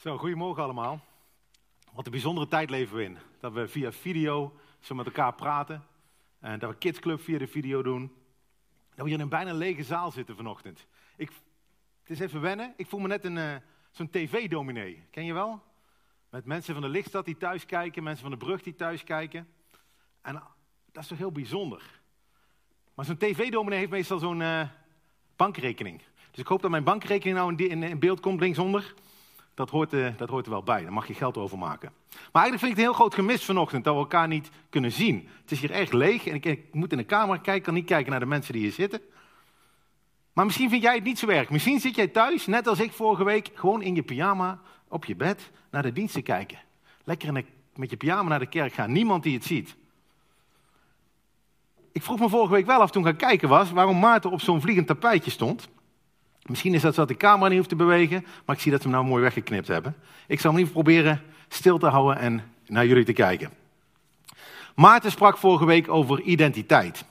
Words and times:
Zo, 0.00 0.18
goedemorgen 0.18 0.62
allemaal. 0.62 1.00
Wat 1.92 2.04
een 2.04 2.10
bijzondere 2.12 2.48
tijd 2.48 2.70
leven 2.70 2.96
we 2.96 3.02
in. 3.02 3.18
Dat 3.40 3.52
we 3.52 3.68
via 3.68 3.92
video 3.92 4.56
zo 4.78 4.94
met 4.94 5.06
elkaar 5.06 5.34
praten. 5.34 5.86
En 6.38 6.58
dat 6.58 6.70
we 6.70 6.76
Kidsclub 6.76 7.20
via 7.20 7.38
de 7.38 7.46
video 7.46 7.82
doen. 7.82 8.12
Dat 8.88 8.96
we 8.96 9.04
hier 9.04 9.12
in 9.12 9.20
een 9.20 9.28
bijna 9.28 9.52
lege 9.52 9.82
zaal 9.82 10.10
zitten 10.10 10.36
vanochtend. 10.36 10.86
Ik, 11.16 11.30
het 12.00 12.10
is 12.10 12.20
even 12.20 12.40
wennen. 12.40 12.74
Ik 12.76 12.86
voel 12.86 13.00
me 13.00 13.08
net 13.08 13.24
een, 13.24 13.36
uh, 13.36 13.54
zo'n 13.90 14.10
tv-dominee. 14.10 15.04
Ken 15.10 15.24
je 15.24 15.32
wel? 15.32 15.62
Met 16.30 16.44
mensen 16.44 16.74
van 16.74 16.82
de 16.82 16.88
Lichtstad 16.88 17.24
die 17.24 17.36
thuis 17.36 17.66
kijken. 17.66 18.02
Mensen 18.02 18.22
van 18.22 18.38
de 18.38 18.44
Brug 18.44 18.62
die 18.62 18.74
thuis 18.74 19.04
kijken. 19.04 19.48
En 20.20 20.42
dat 20.92 21.02
is 21.02 21.08
toch 21.08 21.18
heel 21.18 21.32
bijzonder. 21.32 22.00
Maar 22.94 23.04
zo'n 23.04 23.16
tv-dominee 23.16 23.78
heeft 23.78 23.90
meestal 23.90 24.18
zo'n 24.18 24.40
uh, 24.40 24.68
bankrekening. 25.36 26.02
Dus 26.30 26.40
ik 26.40 26.46
hoop 26.46 26.62
dat 26.62 26.70
mijn 26.70 26.84
bankrekening 26.84 27.36
nou 27.36 27.54
in, 27.54 27.98
beeld 27.98 28.20
komt 28.20 28.40
linksonder 28.40 28.94
dat 29.54 29.70
hoort, 29.70 29.92
uh, 29.92 30.08
dat 30.16 30.28
hoort 30.28 30.44
er 30.44 30.50
wel 30.50 30.62
bij. 30.62 30.82
Daar 30.82 30.92
mag 30.92 31.06
je 31.06 31.14
geld 31.14 31.36
over 31.36 31.58
maken. 31.58 31.92
Maar 32.08 32.42
eigenlijk 32.42 32.58
vind 32.58 32.62
ik 32.62 32.68
het 32.68 32.78
een 32.78 32.84
heel 32.84 32.92
groot 32.92 33.14
gemis 33.14 33.44
vanochtend 33.44 33.84
dat 33.84 33.94
we 33.94 34.00
elkaar 34.00 34.28
niet 34.28 34.50
kunnen 34.70 34.92
zien. 34.92 35.28
Het 35.40 35.50
is 35.50 35.60
hier 35.60 35.70
echt 35.70 35.92
leeg 35.92 36.26
en 36.26 36.34
ik, 36.34 36.64
moet 36.72 36.92
in 36.92 36.98
de 36.98 37.06
camera 37.06 37.38
kijken, 37.38 37.62
kan 37.62 37.74
niet 37.74 37.84
kijken 37.84 38.10
naar 38.10 38.20
de 38.20 38.26
mensen 38.26 38.52
die 38.52 38.62
hier 38.62 38.72
zitten. 38.72 39.00
Maar 40.32 40.44
misschien 40.44 40.70
vind 40.70 40.82
jij 40.82 40.94
het 40.94 41.04
niet 41.04 41.18
zo 41.18 41.28
erg. 41.28 41.50
Misschien 41.50 41.80
zit 41.80 41.94
jij 41.94 42.08
thuis, 42.08 42.46
net 42.46 42.66
als 42.66 42.80
ik 42.80 42.92
vorige 42.92 43.24
week, 43.24 43.50
gewoon 43.54 43.82
in 43.82 43.94
je 43.94 44.02
pyjama 44.02 44.60
op 44.88 45.04
je 45.04 45.16
bed 45.16 45.50
naar 45.70 45.82
de 45.82 45.92
dienst 45.92 46.14
te 46.14 46.22
kijken. 46.22 46.58
Lekker 47.04 47.44
met 47.74 47.90
je 47.90 47.96
pyjama 47.96 48.28
naar 48.28 48.38
de 48.38 48.46
kerk 48.46 48.72
gaan, 48.72 48.92
niemand 48.92 49.22
die 49.22 49.34
het 49.34 49.44
ziet. 49.44 49.76
Ik 51.92 52.02
vroeg 52.02 52.18
me 52.18 52.28
vorige 52.28 52.52
week 52.52 52.66
wel 52.66 52.80
af 52.80 52.90
toen 52.90 53.02
ik 53.02 53.08
gaan 53.08 53.28
kijken 53.28 53.48
was, 53.48 53.70
waarom 53.70 53.98
Maarten 53.98 54.30
op 54.30 54.40
zo'n 54.40 54.60
vliegend 54.60 54.86
tapijtje 54.86 55.30
stond. 55.30 55.68
Misschien 56.50 56.74
is 56.74 56.82
dat 56.82 56.94
zo 56.94 57.00
dat 57.00 57.08
de 57.08 57.16
camera 57.16 57.48
niet 57.48 57.56
hoeft 57.56 57.68
te 57.68 57.76
bewegen, 57.76 58.26
maar 58.44 58.56
ik 58.56 58.62
zie 58.62 58.70
dat 58.70 58.82
ze 58.82 58.88
hem 58.88 58.96
nou 58.96 59.08
mooi 59.08 59.22
weggeknipt 59.22 59.68
hebben. 59.68 59.96
Ik 60.26 60.40
zal 60.40 60.50
hem 60.50 60.60
even 60.60 60.72
proberen 60.72 61.22
stil 61.48 61.78
te 61.78 61.86
houden 61.86 62.18
en 62.18 62.42
naar 62.66 62.86
jullie 62.86 63.04
te 63.04 63.12
kijken. 63.12 63.50
Maarten 64.74 65.10
sprak 65.10 65.36
vorige 65.36 65.64
week 65.64 65.88
over 65.88 66.20
identiteit. 66.20 67.04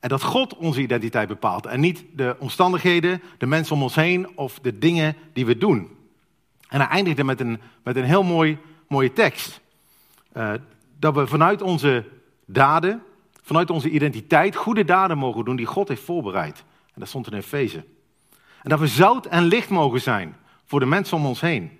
En 0.00 0.08
dat 0.08 0.22
God 0.22 0.56
onze 0.56 0.80
identiteit 0.80 1.28
bepaalt 1.28 1.66
en 1.66 1.80
niet 1.80 2.04
de 2.12 2.36
omstandigheden, 2.38 3.22
de 3.38 3.46
mensen 3.46 3.74
om 3.74 3.82
ons 3.82 3.94
heen 3.94 4.36
of 4.36 4.58
de 4.58 4.78
dingen 4.78 5.16
die 5.32 5.46
we 5.46 5.58
doen. 5.58 5.96
En 6.68 6.80
hij 6.80 6.88
eindigde 6.88 7.24
met 7.24 7.40
een, 7.40 7.60
met 7.82 7.96
een 7.96 8.04
heel 8.04 8.22
mooi, 8.22 8.58
mooie 8.86 9.12
tekst. 9.12 9.60
Uh, 10.36 10.52
dat 10.98 11.14
we 11.14 11.26
vanuit 11.26 11.62
onze 11.62 12.04
daden, 12.44 13.02
vanuit 13.42 13.70
onze 13.70 13.90
identiteit, 13.90 14.56
goede 14.56 14.84
daden 14.84 15.18
mogen 15.18 15.44
doen 15.44 15.56
die 15.56 15.66
God 15.66 15.88
heeft 15.88 16.02
voorbereid. 16.02 16.64
En 16.86 17.00
dat 17.00 17.08
stond 17.08 17.26
in 17.26 17.38
Efeze. 17.38 17.84
En 18.62 18.70
dat 18.70 18.78
we 18.78 18.86
zout 18.86 19.26
en 19.26 19.42
licht 19.42 19.68
mogen 19.68 20.00
zijn 20.00 20.36
voor 20.64 20.80
de 20.80 20.86
mensen 20.86 21.16
om 21.16 21.26
ons 21.26 21.40
heen. 21.40 21.78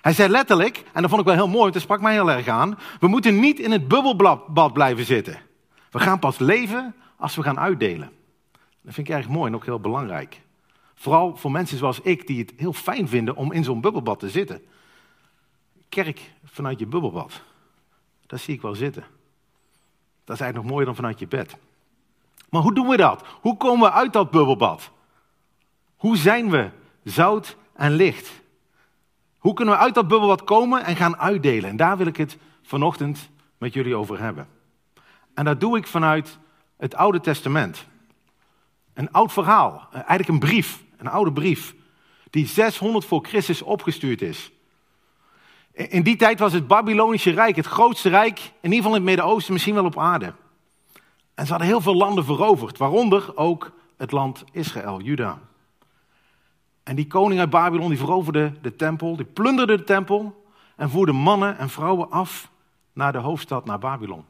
Hij 0.00 0.12
zei 0.12 0.28
letterlijk, 0.28 0.84
en 0.92 1.00
dat 1.00 1.10
vond 1.10 1.20
ik 1.22 1.26
wel 1.26 1.36
heel 1.36 1.48
mooi, 1.48 1.60
want 1.60 1.72
dat 1.72 1.82
sprak 1.82 2.00
mij 2.00 2.12
heel 2.12 2.30
erg 2.30 2.48
aan. 2.48 2.78
We 3.00 3.06
moeten 3.06 3.40
niet 3.40 3.58
in 3.58 3.70
het 3.70 3.88
bubbelbad 3.88 4.72
blijven 4.72 5.04
zitten. 5.04 5.40
We 5.90 5.98
gaan 5.98 6.18
pas 6.18 6.38
leven 6.38 6.94
als 7.16 7.36
we 7.36 7.42
gaan 7.42 7.58
uitdelen. 7.58 8.12
Dat 8.82 8.94
vind 8.94 9.08
ik 9.08 9.14
erg 9.14 9.28
mooi 9.28 9.50
en 9.50 9.54
ook 9.54 9.64
heel 9.64 9.80
belangrijk. 9.80 10.40
Vooral 10.94 11.36
voor 11.36 11.50
mensen 11.50 11.78
zoals 11.78 12.00
ik, 12.00 12.26
die 12.26 12.38
het 12.38 12.52
heel 12.56 12.72
fijn 12.72 13.08
vinden 13.08 13.36
om 13.36 13.52
in 13.52 13.64
zo'n 13.64 13.80
bubbelbad 13.80 14.18
te 14.18 14.30
zitten. 14.30 14.62
Kerk 15.88 16.32
vanuit 16.44 16.78
je 16.78 16.86
bubbelbad. 16.86 17.42
Dat 18.26 18.40
zie 18.40 18.54
ik 18.54 18.62
wel 18.62 18.74
zitten. 18.74 19.04
Dat 20.24 20.34
is 20.36 20.40
eigenlijk 20.40 20.54
nog 20.54 20.64
mooier 20.64 20.86
dan 20.86 20.94
vanuit 20.94 21.18
je 21.18 21.26
bed. 21.26 21.56
Maar 22.50 22.62
hoe 22.62 22.74
doen 22.74 22.88
we 22.88 22.96
dat? 22.96 23.24
Hoe 23.40 23.56
komen 23.56 23.88
we 23.88 23.92
uit 23.94 24.12
dat 24.12 24.30
bubbelbad? 24.30 24.90
Hoe 26.02 26.16
zijn 26.16 26.50
we 26.50 26.70
zout 27.04 27.56
en 27.74 27.92
licht? 27.92 28.30
Hoe 29.38 29.54
kunnen 29.54 29.74
we 29.74 29.80
uit 29.80 29.94
dat 29.94 30.08
bubbelbad 30.08 30.44
komen 30.44 30.84
en 30.84 30.96
gaan 30.96 31.16
uitdelen? 31.16 31.70
En 31.70 31.76
daar 31.76 31.96
wil 31.96 32.06
ik 32.06 32.16
het 32.16 32.38
vanochtend 32.62 33.30
met 33.58 33.72
jullie 33.72 33.96
over 33.96 34.20
hebben. 34.20 34.48
En 35.34 35.44
dat 35.44 35.60
doe 35.60 35.76
ik 35.76 35.86
vanuit 35.86 36.38
het 36.76 36.94
Oude 36.94 37.20
Testament. 37.20 37.86
Een 38.94 39.12
oud 39.12 39.32
verhaal, 39.32 39.88
eigenlijk 39.92 40.28
een 40.28 40.38
brief, 40.38 40.82
een 40.96 41.08
oude 41.08 41.32
brief, 41.32 41.74
die 42.30 42.46
600 42.46 43.04
voor 43.04 43.24
Christus 43.26 43.62
opgestuurd 43.62 44.22
is. 44.22 44.52
In 45.72 46.02
die 46.02 46.16
tijd 46.16 46.38
was 46.38 46.52
het 46.52 46.66
Babylonische 46.66 47.30
Rijk 47.30 47.56
het 47.56 47.66
grootste 47.66 48.08
rijk, 48.08 48.38
in 48.38 48.72
ieder 48.72 48.76
geval 48.76 48.94
in 48.94 49.00
het 49.00 49.04
Midden-Oosten, 49.04 49.52
misschien 49.52 49.74
wel 49.74 49.84
op 49.84 49.98
aarde. 49.98 50.34
En 51.34 51.44
ze 51.44 51.50
hadden 51.50 51.68
heel 51.68 51.80
veel 51.80 51.96
landen 51.96 52.24
veroverd, 52.24 52.78
waaronder 52.78 53.36
ook 53.36 53.72
het 53.96 54.12
land 54.12 54.44
Israël, 54.52 55.00
Juda. 55.00 55.38
En 56.82 56.96
die 56.96 57.06
koning 57.06 57.40
uit 57.40 57.50
Babylon 57.50 57.88
die 57.88 57.98
veroverde 57.98 58.52
de 58.62 58.76
tempel, 58.76 59.16
die 59.16 59.26
plunderde 59.26 59.76
de 59.76 59.84
tempel 59.84 60.44
en 60.76 60.90
voerde 60.90 61.12
mannen 61.12 61.58
en 61.58 61.68
vrouwen 61.68 62.10
af 62.10 62.50
naar 62.92 63.12
de 63.12 63.18
hoofdstad, 63.18 63.64
naar 63.64 63.78
Babylon. 63.78 64.24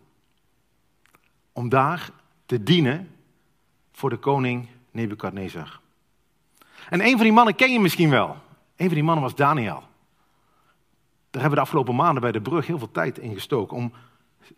Om 1.52 1.68
daar 1.68 2.10
te 2.46 2.62
dienen 2.62 3.10
voor 3.92 4.10
de 4.10 4.16
koning 4.16 4.68
Nebukadnezar. 4.90 5.80
En 6.88 7.00
een 7.00 7.16
van 7.16 7.22
die 7.22 7.32
mannen 7.32 7.54
ken 7.54 7.72
je 7.72 7.80
misschien 7.80 8.10
wel. 8.10 8.36
Een 8.76 8.86
van 8.86 8.94
die 8.94 9.04
mannen 9.04 9.24
was 9.24 9.34
Daniel. 9.34 9.82
Daar 11.30 11.42
hebben 11.42 11.50
we 11.50 11.54
de 11.54 11.60
afgelopen 11.60 11.94
maanden 11.94 12.22
bij 12.22 12.32
de 12.32 12.40
brug 12.40 12.66
heel 12.66 12.78
veel 12.78 12.90
tijd 12.90 13.18
in 13.18 13.34
gestoken 13.34 13.76
om 13.76 13.92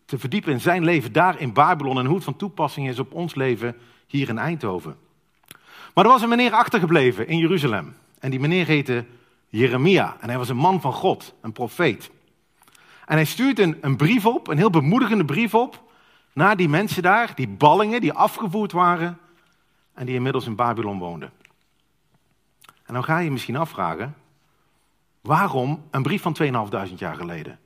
te 0.04 0.19
verdiepen 0.19 0.53
in 0.53 0.60
zijn 0.60 0.84
leven 0.84 1.12
daar 1.12 1.41
in 1.41 1.53
Babylon 1.53 1.99
en 1.99 2.06
hoe 2.06 2.15
het 2.15 2.25
van 2.25 2.37
toepassing 2.37 2.88
is 2.88 2.99
op 2.99 3.12
ons 3.12 3.34
leven 3.34 3.77
hier 4.06 4.28
in 4.28 4.38
Eindhoven. 4.38 4.97
Maar 5.94 6.05
er 6.05 6.10
was 6.10 6.22
een 6.22 6.28
meneer 6.28 6.53
achtergebleven 6.53 7.27
in 7.28 7.38
Jeruzalem. 7.38 7.97
En 8.19 8.31
die 8.31 8.41
meneer 8.41 8.66
heette 8.66 9.05
Jeremia. 9.49 10.16
En 10.21 10.28
hij 10.28 10.38
was 10.38 10.49
een 10.49 10.56
man 10.56 10.81
van 10.81 10.93
God, 10.93 11.34
een 11.41 11.53
profeet. 11.53 12.10
En 13.06 13.16
hij 13.16 13.25
stuurt 13.25 13.59
een, 13.59 13.97
brief 13.97 14.27
op, 14.27 14.49
een 14.49 14.56
heel 14.56 14.71
bemoedigende 14.71 15.25
brief 15.25 15.54
op, 15.54 15.83
naar 16.33 16.56
die 16.56 16.69
mensen 16.69 17.03
daar, 17.03 17.34
die 17.34 17.49
ballingen, 17.49 18.00
die 18.00 18.12
afgevoerd 18.12 18.72
waren 18.72 19.19
en 19.93 20.06
die 20.06 20.15
inmiddels 20.15 20.47
in 20.47 20.54
Babylon 20.54 20.99
woonden. 20.99 21.33
En 22.87 22.94
dan 22.94 23.04
ga 23.04 23.19
je 23.19 23.25
je 23.25 23.31
misschien 23.31 23.56
afvragen, 23.56 24.15
waarom 25.21 25.84
een 25.91 26.03
brief 26.03 26.22
van 26.22 26.37
2.500 26.43 26.94
jaar 26.97 27.16
geleden? 27.16 27.59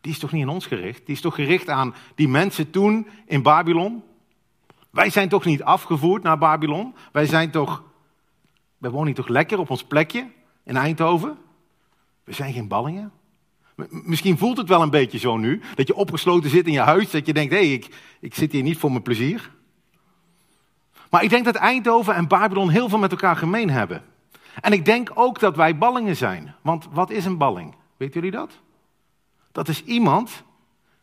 Die 0.00 0.12
is 0.12 0.18
toch 0.18 0.32
niet 0.32 0.42
aan 0.42 0.54
ons 0.54 0.66
gericht? 0.66 1.06
Die 1.06 1.14
is 1.14 1.20
toch 1.20 1.34
gericht 1.34 1.68
aan 1.68 1.94
die 2.14 2.28
mensen 2.28 2.70
toen 2.70 3.08
in 3.26 3.42
Babylon? 3.42 4.02
Wij 4.90 5.10
zijn 5.10 5.28
toch 5.28 5.44
niet 5.44 5.62
afgevoerd 5.62 6.22
naar 6.22 6.38
Babylon? 6.38 6.94
Wij 7.12 7.26
zijn 7.26 7.50
toch, 7.50 7.82
wij 8.78 8.90
wonen 8.90 9.14
toch 9.14 9.28
lekker 9.28 9.58
op 9.58 9.70
ons 9.70 9.84
plekje 9.84 10.30
in 10.64 10.76
Eindhoven? 10.76 11.38
We 12.24 12.32
zijn 12.32 12.52
geen 12.52 12.68
ballingen. 12.68 13.12
Misschien 13.88 14.38
voelt 14.38 14.56
het 14.56 14.68
wel 14.68 14.82
een 14.82 14.90
beetje 14.90 15.18
zo 15.18 15.36
nu, 15.36 15.60
dat 15.74 15.86
je 15.86 15.94
opgesloten 15.94 16.50
zit 16.50 16.66
in 16.66 16.72
je 16.72 16.80
huis, 16.80 17.10
dat 17.10 17.26
je 17.26 17.32
denkt, 17.32 17.52
hé, 17.52 17.58
hey, 17.58 17.72
ik, 17.72 17.94
ik 18.20 18.34
zit 18.34 18.52
hier 18.52 18.62
niet 18.62 18.78
voor 18.78 18.90
mijn 18.90 19.02
plezier. 19.02 19.50
Maar 21.10 21.22
ik 21.22 21.30
denk 21.30 21.44
dat 21.44 21.54
Eindhoven 21.54 22.14
en 22.14 22.28
Babylon 22.28 22.70
heel 22.70 22.88
veel 22.88 22.98
met 22.98 23.10
elkaar 23.10 23.36
gemeen 23.36 23.70
hebben. 23.70 24.04
En 24.60 24.72
ik 24.72 24.84
denk 24.84 25.10
ook 25.14 25.40
dat 25.40 25.56
wij 25.56 25.78
ballingen 25.78 26.16
zijn. 26.16 26.54
Want 26.62 26.88
wat 26.90 27.10
is 27.10 27.24
een 27.24 27.38
balling? 27.38 27.74
Weet 27.96 28.14
jullie 28.14 28.30
dat? 28.30 28.50
Dat 29.52 29.68
is 29.68 29.84
iemand 29.84 30.42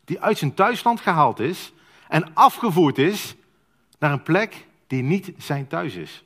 die 0.04 0.20
uit 0.20 0.38
zijn 0.38 0.54
thuisland 0.54 1.00
gehaald 1.00 1.40
is 1.40 1.72
en 2.08 2.34
afgevoerd 2.34 2.98
is 2.98 3.36
naar 3.98 4.12
een 4.12 4.22
plek 4.22 4.66
die 4.86 5.02
niet 5.02 5.32
zijn 5.38 5.66
thuis 5.66 5.94
is. 5.94 6.24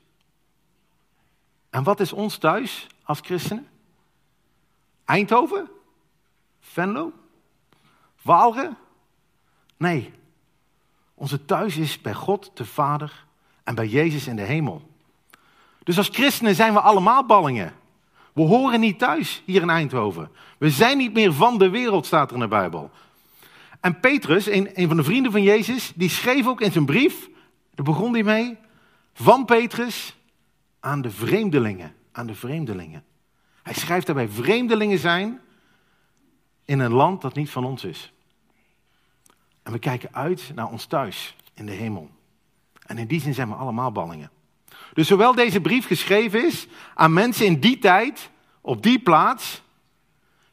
En 1.70 1.82
wat 1.82 2.00
is 2.00 2.12
ons 2.12 2.38
thuis 2.38 2.86
als 3.02 3.20
christenen? 3.22 3.68
Eindhoven? 5.04 5.68
Venlo? 6.60 7.12
Waalre? 8.22 8.74
Nee. 9.76 10.12
Onze 11.14 11.44
thuis 11.44 11.76
is 11.76 12.00
bij 12.00 12.14
God 12.14 12.50
de 12.54 12.64
Vader 12.64 13.24
en 13.64 13.74
bij 13.74 13.86
Jezus 13.86 14.26
in 14.26 14.36
de 14.36 14.42
hemel. 14.42 14.88
Dus 15.82 15.98
als 15.98 16.08
christenen 16.08 16.54
zijn 16.54 16.72
we 16.72 16.80
allemaal 16.80 17.26
ballingen. 17.26 17.74
We 18.32 18.42
horen 18.42 18.80
niet 18.80 18.98
thuis 18.98 19.42
hier 19.44 19.62
in 19.62 19.70
Eindhoven. 19.70 20.30
We 20.58 20.70
zijn 20.70 20.98
niet 20.98 21.12
meer 21.12 21.32
van 21.32 21.58
de 21.58 21.68
wereld, 21.68 22.06
staat 22.06 22.28
er 22.28 22.34
in 22.34 22.40
de 22.40 22.48
Bijbel. 22.48 22.90
En 23.80 24.00
Petrus, 24.00 24.46
een, 24.46 24.70
een 24.74 24.88
van 24.88 24.96
de 24.96 25.04
vrienden 25.04 25.32
van 25.32 25.42
Jezus, 25.42 25.92
die 25.94 26.08
schreef 26.08 26.46
ook 26.46 26.60
in 26.60 26.72
zijn 26.72 26.84
brief 26.84 27.28
daar 27.84 27.94
begon 27.94 28.12
hij 28.12 28.22
mee. 28.22 28.58
Van 29.12 29.44
Petrus 29.44 30.16
aan 30.80 31.02
de 31.02 31.10
vreemdelingen. 31.10 31.94
Aan 32.12 32.26
de 32.26 32.34
vreemdelingen. 32.34 33.04
Hij 33.62 33.74
schrijft 33.74 34.06
daarbij 34.06 34.28
vreemdelingen 34.28 34.98
zijn 34.98 35.40
in 36.64 36.78
een 36.78 36.92
land 36.92 37.20
dat 37.20 37.34
niet 37.34 37.50
van 37.50 37.64
ons 37.64 37.84
is. 37.84 38.12
En 39.62 39.72
we 39.72 39.78
kijken 39.78 40.14
uit 40.14 40.52
naar 40.54 40.70
ons 40.70 40.84
thuis 40.84 41.36
in 41.54 41.66
de 41.66 41.72
hemel. 41.72 42.10
En 42.86 42.98
in 42.98 43.06
die 43.06 43.20
zin 43.20 43.34
zijn 43.34 43.48
we 43.48 43.54
allemaal 43.54 43.92
ballingen. 43.92 44.30
Dus 44.92 45.06
zowel 45.06 45.34
deze 45.34 45.60
brief 45.60 45.86
geschreven 45.86 46.46
is 46.46 46.66
aan 46.94 47.12
mensen 47.12 47.46
in 47.46 47.60
die 47.60 47.78
tijd, 47.78 48.30
op 48.60 48.82
die 48.82 48.98
plaats, 48.98 49.62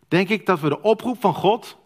denk 0.08 0.30
ik 0.30 0.46
dat 0.46 0.60
we 0.60 0.70
de 0.70 0.82
oproep 0.82 1.22
van 1.22 1.34
God 1.34 1.78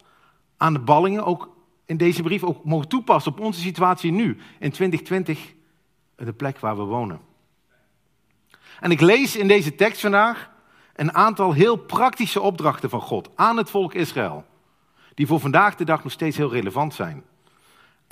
aan 0.56 0.72
de 0.72 0.80
ballingen 0.80 1.24
ook 1.24 1.51
in 1.92 1.98
deze 1.98 2.22
brief 2.22 2.44
ook 2.44 2.64
mogen 2.64 2.88
toepassen 2.88 3.32
op 3.32 3.40
onze 3.40 3.60
situatie 3.60 4.12
nu, 4.12 4.38
in 4.58 4.70
2020, 4.70 5.54
de 6.16 6.32
plek 6.32 6.58
waar 6.58 6.76
we 6.76 6.82
wonen. 6.82 7.20
En 8.80 8.90
ik 8.90 9.00
lees 9.00 9.36
in 9.36 9.48
deze 9.48 9.74
tekst 9.74 10.00
vandaag 10.00 10.50
een 10.94 11.14
aantal 11.14 11.52
heel 11.52 11.76
praktische 11.76 12.40
opdrachten 12.40 12.90
van 12.90 13.00
God 13.00 13.30
aan 13.34 13.56
het 13.56 13.70
volk 13.70 13.94
Israël. 13.94 14.44
Die 15.14 15.26
voor 15.26 15.40
vandaag 15.40 15.74
de 15.76 15.84
dag 15.84 16.02
nog 16.02 16.12
steeds 16.12 16.36
heel 16.36 16.50
relevant 16.50 16.94
zijn. 16.94 17.22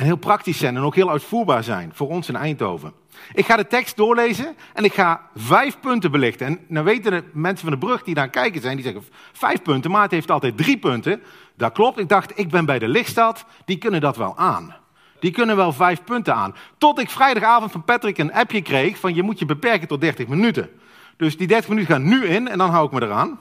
En 0.01 0.07
heel 0.07 0.17
praktisch 0.17 0.59
zijn 0.59 0.77
en 0.77 0.83
ook 0.83 0.95
heel 0.95 1.11
uitvoerbaar 1.11 1.65
zijn 1.65 1.91
voor 1.95 2.09
ons 2.09 2.29
in 2.29 2.37
Eindhoven. 2.37 2.93
Ik 3.33 3.47
ga 3.47 3.57
de 3.57 3.67
tekst 3.67 3.97
doorlezen 3.97 4.57
en 4.75 4.85
ik 4.85 4.93
ga 4.93 5.21
vijf 5.35 5.81
punten 5.81 6.11
belichten. 6.11 6.47
En 6.47 6.59
dan 6.69 6.85
weten 6.85 7.11
de 7.11 7.25
mensen 7.33 7.69
van 7.69 7.79
de 7.79 7.87
brug 7.87 8.03
die 8.03 8.15
daar 8.15 8.31
kijken 8.31 8.61
zijn, 8.61 8.77
die 8.77 8.85
zeggen 8.85 9.05
vijf 9.33 9.63
punten, 9.63 9.91
maar 9.91 10.03
het 10.03 10.11
heeft 10.11 10.31
altijd 10.31 10.57
drie 10.57 10.79
punten. 10.79 11.23
Dat 11.57 11.73
klopt, 11.73 11.99
ik 11.99 12.09
dacht, 12.09 12.39
ik 12.39 12.49
ben 12.49 12.65
bij 12.65 12.79
de 12.79 12.89
lichtstad, 12.89 13.45
die 13.65 13.79
kunnen 13.79 14.01
dat 14.01 14.17
wel 14.17 14.37
aan. 14.37 14.75
Die 15.19 15.31
kunnen 15.31 15.57
wel 15.57 15.73
vijf 15.73 16.05
punten 16.05 16.35
aan. 16.35 16.55
Tot 16.79 17.01
ik 17.01 17.11
vrijdagavond 17.11 17.73
van 17.73 17.85
Patrick 17.85 18.19
een 18.19 18.33
appje 18.33 18.63
kreeg 18.63 18.99
van 18.99 19.15
je 19.15 19.23
moet 19.23 19.39
je 19.39 19.47
beperken 19.47 19.89
tot 19.89 20.01
30 20.01 20.27
minuten. 20.27 20.71
Dus 21.17 21.37
die 21.37 21.47
30 21.47 21.69
minuten 21.69 21.95
gaan 21.95 22.09
nu 22.09 22.27
in 22.27 22.49
en 22.49 22.59
dan 22.59 22.71
hou 22.71 22.87
ik 22.87 22.93
me 22.93 23.03
eraan. 23.03 23.41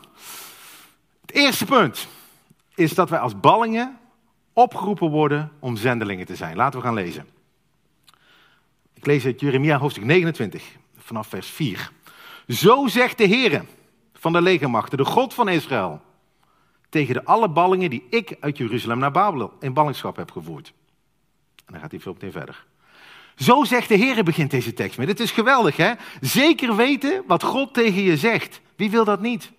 Het 1.22 1.32
eerste 1.32 1.66
punt 1.66 2.08
is 2.76 2.94
dat 2.94 3.10
wij 3.10 3.20
als 3.20 3.40
ballingen 3.40 3.98
opgeroepen 4.60 5.10
worden 5.10 5.52
om 5.60 5.76
zendelingen 5.78 6.26
te 6.26 6.36
zijn. 6.36 6.56
Laten 6.56 6.80
we 6.80 6.86
gaan 6.86 6.94
lezen. 6.94 7.28
Ik 8.94 9.06
lees 9.06 9.26
uit 9.26 9.40
Jeremia 9.40 9.78
hoofdstuk 9.78 10.04
29, 10.04 10.64
vanaf 10.98 11.28
vers 11.28 11.48
4. 11.48 11.92
Zo 12.48 12.88
zegt 12.88 13.18
de 13.18 13.24
Heer 13.24 13.66
van 14.14 14.32
de 14.32 14.42
legermachten, 14.42 14.98
de 14.98 15.06
God 15.06 15.34
van 15.34 15.50
Israël, 15.50 16.02
tegen 16.90 17.14
de 17.14 17.26
alle 17.26 17.50
ballingen 17.50 17.90
die 17.90 18.08
ik 18.10 18.38
uit 18.40 18.58
Jeruzalem 18.58 19.00
naar 19.00 19.12
Babel 19.12 19.54
in 19.60 19.74
ballingschap 19.74 20.16
heb 20.16 20.32
gevoerd. 20.32 20.74
En 21.66 21.74
dan 21.74 21.80
gaat 21.80 21.92
hij 21.92 22.00
veel 22.00 22.14
meteen 22.14 22.32
verder. 22.32 22.66
Zo 23.36 23.64
zegt 23.64 23.88
de 23.88 23.96
Heer, 23.96 24.24
begint 24.24 24.52
deze 24.52 24.74
tekst 24.74 24.98
met. 24.98 25.08
Het 25.08 25.20
is 25.20 25.32
geweldig, 25.32 25.78
hè? 25.78 25.94
Zeker 26.22 26.76
weten 26.76 27.24
wat 27.28 27.44
God 27.44 27.74
tegen 27.74 28.02
je 28.02 28.18
zegt. 28.18 28.62
Wie 28.76 28.90
wil 28.90 29.04
dat 29.04 29.22
niet? 29.22 29.52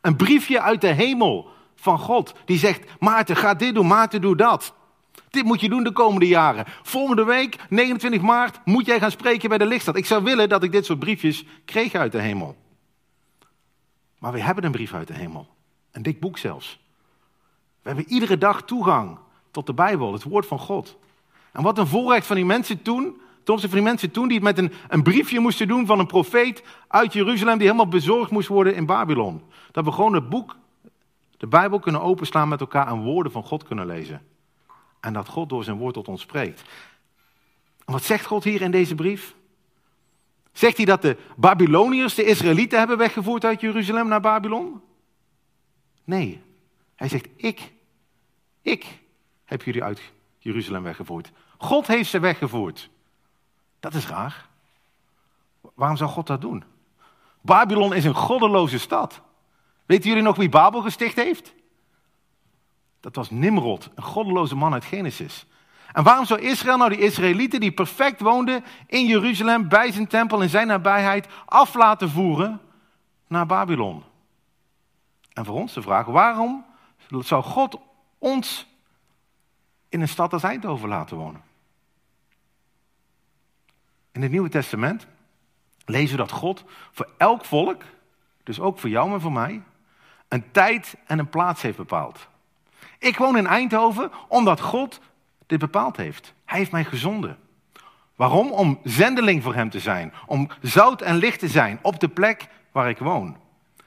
Een 0.00 0.16
briefje 0.16 0.60
uit 0.60 0.80
de 0.80 0.92
hemel 0.92 1.50
van 1.80 1.98
God. 1.98 2.34
Die 2.44 2.58
zegt, 2.58 2.84
Maarten, 2.98 3.36
ga 3.36 3.54
dit 3.54 3.74
doen, 3.74 3.86
Maarten, 3.86 4.20
doe 4.20 4.36
dat. 4.36 4.74
Dit 5.30 5.44
moet 5.44 5.60
je 5.60 5.68
doen 5.68 5.82
de 5.82 5.92
komende 5.92 6.26
jaren. 6.26 6.64
Volgende 6.82 7.24
week, 7.24 7.56
29 7.68 8.20
maart, 8.20 8.60
moet 8.64 8.86
jij 8.86 8.98
gaan 9.00 9.10
spreken 9.10 9.48
bij 9.48 9.58
de 9.58 9.66
lichtstad. 9.66 9.96
Ik 9.96 10.06
zou 10.06 10.22
willen 10.22 10.48
dat 10.48 10.62
ik 10.62 10.72
dit 10.72 10.84
soort 10.84 10.98
briefjes 10.98 11.44
kreeg 11.64 11.94
uit 11.94 12.12
de 12.12 12.20
hemel. 12.20 12.56
Maar 14.18 14.32
we 14.32 14.40
hebben 14.40 14.64
een 14.64 14.72
brief 14.72 14.94
uit 14.94 15.06
de 15.06 15.14
hemel. 15.14 15.48
Een 15.90 16.02
dik 16.02 16.20
boek 16.20 16.38
zelfs. 16.38 16.80
We 17.82 17.88
hebben 17.88 18.08
iedere 18.08 18.38
dag 18.38 18.62
toegang 18.62 19.18
tot 19.50 19.66
de 19.66 19.74
Bijbel, 19.74 20.12
het 20.12 20.22
woord 20.22 20.46
van 20.46 20.58
God. 20.58 20.96
En 21.52 21.62
wat 21.62 21.78
een 21.78 21.86
voorrecht 21.86 22.26
van 22.26 22.36
die 22.36 22.44
mensen 22.44 22.82
toen, 22.82 23.20
ten 23.44 23.54
opzichte 23.54 23.68
van 23.68 23.78
die 23.78 23.88
mensen 23.88 24.10
toen, 24.10 24.28
die 24.28 24.36
het 24.36 24.56
met 24.56 24.58
een, 24.58 24.72
een 24.88 25.02
briefje 25.02 25.40
moesten 25.40 25.68
doen 25.68 25.86
van 25.86 25.98
een 25.98 26.06
profeet 26.06 26.62
uit 26.88 27.12
Jeruzalem, 27.12 27.58
die 27.58 27.66
helemaal 27.66 27.88
bezorgd 27.88 28.30
moest 28.30 28.48
worden 28.48 28.74
in 28.74 28.86
Babylon. 28.86 29.42
Dat 29.72 29.84
we 29.84 29.92
gewoon 29.92 30.14
het 30.14 30.28
boek, 30.28 30.56
de 31.40 31.46
Bijbel 31.46 31.78
kunnen 31.78 32.00
openslaan 32.00 32.48
met 32.48 32.60
elkaar 32.60 32.86
en 32.86 33.02
woorden 33.02 33.32
van 33.32 33.42
God 33.42 33.62
kunnen 33.62 33.86
lezen. 33.86 34.26
En 35.00 35.12
dat 35.12 35.28
God 35.28 35.48
door 35.48 35.64
zijn 35.64 35.76
woord 35.76 35.94
tot 35.94 36.08
ons 36.08 36.20
spreekt. 36.20 36.62
En 37.84 37.92
wat 37.92 38.02
zegt 38.02 38.26
God 38.26 38.44
hier 38.44 38.60
in 38.60 38.70
deze 38.70 38.94
brief? 38.94 39.34
Zegt 40.52 40.76
hij 40.76 40.86
dat 40.86 41.02
de 41.02 41.16
Babyloniërs 41.36 42.14
de 42.14 42.24
Israëlieten 42.24 42.78
hebben 42.78 42.98
weggevoerd 42.98 43.44
uit 43.44 43.60
Jeruzalem 43.60 44.08
naar 44.08 44.20
Babylon? 44.20 44.80
Nee. 46.04 46.42
Hij 46.94 47.08
zegt, 47.08 47.28
ik, 47.36 47.72
ik 48.62 49.00
heb 49.44 49.62
jullie 49.62 49.84
uit 49.84 50.12
Jeruzalem 50.38 50.82
weggevoerd. 50.82 51.32
God 51.58 51.86
heeft 51.86 52.10
ze 52.10 52.18
weggevoerd. 52.18 52.90
Dat 53.78 53.94
is 53.94 54.06
raar. 54.06 54.48
Waarom 55.74 55.96
zou 55.96 56.10
God 56.10 56.26
dat 56.26 56.40
doen? 56.40 56.64
Babylon 57.40 57.94
is 57.94 58.04
een 58.04 58.14
goddeloze 58.14 58.78
stad. 58.78 59.22
Weten 59.90 60.08
jullie 60.08 60.24
nog 60.24 60.36
wie 60.36 60.48
Babel 60.48 60.82
gesticht 60.82 61.16
heeft? 61.16 61.54
Dat 63.00 63.16
was 63.16 63.30
Nimrod, 63.30 63.90
een 63.94 64.02
goddeloze 64.02 64.56
man 64.56 64.72
uit 64.72 64.84
Genesis. 64.84 65.46
En 65.92 66.02
waarom 66.02 66.26
zou 66.26 66.40
Israël 66.40 66.76
nou 66.76 66.90
die 66.90 66.98
Israëlieten 66.98 67.60
die 67.60 67.72
perfect 67.72 68.20
woonden 68.20 68.64
in 68.86 69.06
Jeruzalem, 69.06 69.68
bij 69.68 69.92
zijn 69.92 70.06
tempel, 70.06 70.42
in 70.42 70.48
zijn 70.48 70.66
nabijheid, 70.66 71.28
af 71.46 71.74
laten 71.74 72.10
voeren 72.10 72.60
naar 73.26 73.46
Babylon? 73.46 74.02
En 75.32 75.44
voor 75.44 75.54
ons 75.54 75.72
de 75.72 75.82
vraag, 75.82 76.06
waarom 76.06 76.64
zou 77.08 77.42
God 77.42 77.78
ons 78.18 78.66
in 79.88 80.00
een 80.00 80.08
stad 80.08 80.32
als 80.32 80.42
Eindhoven 80.42 80.88
laten 80.88 81.16
wonen? 81.16 81.42
In 84.12 84.22
het 84.22 84.30
Nieuwe 84.30 84.48
Testament 84.48 85.06
lezen 85.84 86.16
we 86.16 86.22
dat 86.22 86.32
God 86.32 86.64
voor 86.90 87.08
elk 87.16 87.44
volk, 87.44 87.82
dus 88.42 88.60
ook 88.60 88.78
voor 88.78 88.90
jou 88.90 89.12
en 89.12 89.20
voor 89.20 89.32
mij, 89.32 89.62
een 90.30 90.50
tijd 90.50 90.96
en 91.06 91.18
een 91.18 91.28
plaats 91.28 91.62
heeft 91.62 91.76
bepaald. 91.76 92.28
Ik 92.98 93.16
woon 93.16 93.36
in 93.36 93.46
Eindhoven 93.46 94.10
omdat 94.28 94.60
God 94.60 95.00
dit 95.46 95.58
bepaald 95.58 95.96
heeft. 95.96 96.34
Hij 96.44 96.58
heeft 96.58 96.70
mij 96.72 96.84
gezonden. 96.84 97.38
Waarom? 98.16 98.50
Om 98.50 98.80
zendeling 98.84 99.42
voor 99.42 99.54
hem 99.54 99.70
te 99.70 99.80
zijn. 99.80 100.12
Om 100.26 100.48
zout 100.60 101.02
en 101.02 101.16
licht 101.16 101.38
te 101.38 101.48
zijn 101.48 101.78
op 101.82 102.00
de 102.00 102.08
plek 102.08 102.48
waar 102.72 102.88
ik 102.88 102.98
woon. 102.98 103.36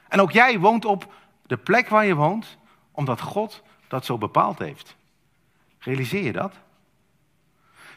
En 0.08 0.20
ook 0.20 0.30
jij 0.32 0.58
woont 0.58 0.84
op 0.84 1.12
de 1.46 1.56
plek 1.56 1.88
waar 1.88 2.06
je 2.06 2.14
woont, 2.14 2.58
omdat 2.92 3.20
God 3.20 3.62
dat 3.88 4.04
zo 4.04 4.18
bepaald 4.18 4.58
heeft. 4.58 4.96
Realiseer 5.78 6.22
je 6.22 6.32
dat? 6.32 6.54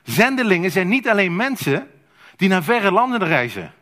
Zendelingen 0.04 0.72
zijn 0.72 0.88
niet 0.88 1.10
alleen 1.10 1.36
mensen 1.36 1.92
die 2.36 2.50
naar 2.50 2.64
verre 2.64 2.92
landen 2.92 3.24
reizen. 3.24 3.74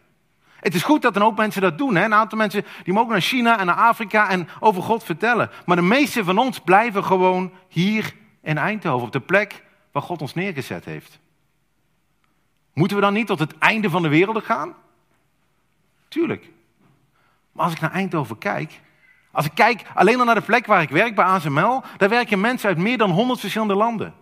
Het 0.66 0.76
is 0.76 0.84
goed 0.84 1.02
dat 1.02 1.16
een 1.16 1.22
hoop 1.22 1.38
mensen 1.38 1.62
dat 1.62 1.78
doen. 1.78 1.96
Hè? 1.96 2.04
Een 2.04 2.14
aantal 2.14 2.38
mensen 2.38 2.66
die 2.84 2.94
mogen 2.94 3.12
naar 3.12 3.22
China 3.22 3.60
en 3.60 3.66
naar 3.66 3.76
Afrika 3.76 4.30
en 4.30 4.48
over 4.60 4.82
God 4.82 5.04
vertellen. 5.04 5.50
Maar 5.66 5.76
de 5.76 5.82
meeste 5.82 6.24
van 6.24 6.38
ons 6.38 6.60
blijven 6.60 7.04
gewoon 7.04 7.52
hier 7.68 8.16
in 8.42 8.58
Eindhoven, 8.58 9.06
op 9.06 9.14
de 9.14 9.20
plek 9.20 9.64
waar 9.92 10.02
God 10.02 10.22
ons 10.22 10.34
neergezet 10.34 10.86
heeft. 10.86 11.20
Moeten 12.74 12.98
we 12.98 13.04
dan 13.04 13.14
niet 13.14 13.28
tot 13.28 13.40
het 13.40 13.58
einde 13.58 13.90
van 13.90 14.02
de 14.02 14.08
wereld 14.08 14.44
gaan? 14.44 14.74
Tuurlijk. 16.08 16.50
Maar 17.52 17.66
als 17.66 17.74
ik 17.74 17.80
naar 17.80 17.92
Eindhoven 17.92 18.38
kijk, 18.38 18.82
als 19.32 19.46
ik 19.46 19.52
kijk 19.54 19.82
alleen 19.94 20.20
al 20.20 20.26
naar 20.26 20.36
de 20.36 20.42
plek 20.42 20.66
waar 20.66 20.82
ik 20.82 20.90
werk, 20.90 21.16
bij 21.16 21.26
ASML, 21.26 21.84
daar 21.98 22.10
werken 22.10 22.40
mensen 22.40 22.70
uit 22.70 22.78
meer 22.78 22.98
dan 22.98 23.12
100 23.12 23.40
verschillende 23.40 23.76
landen. 23.76 24.14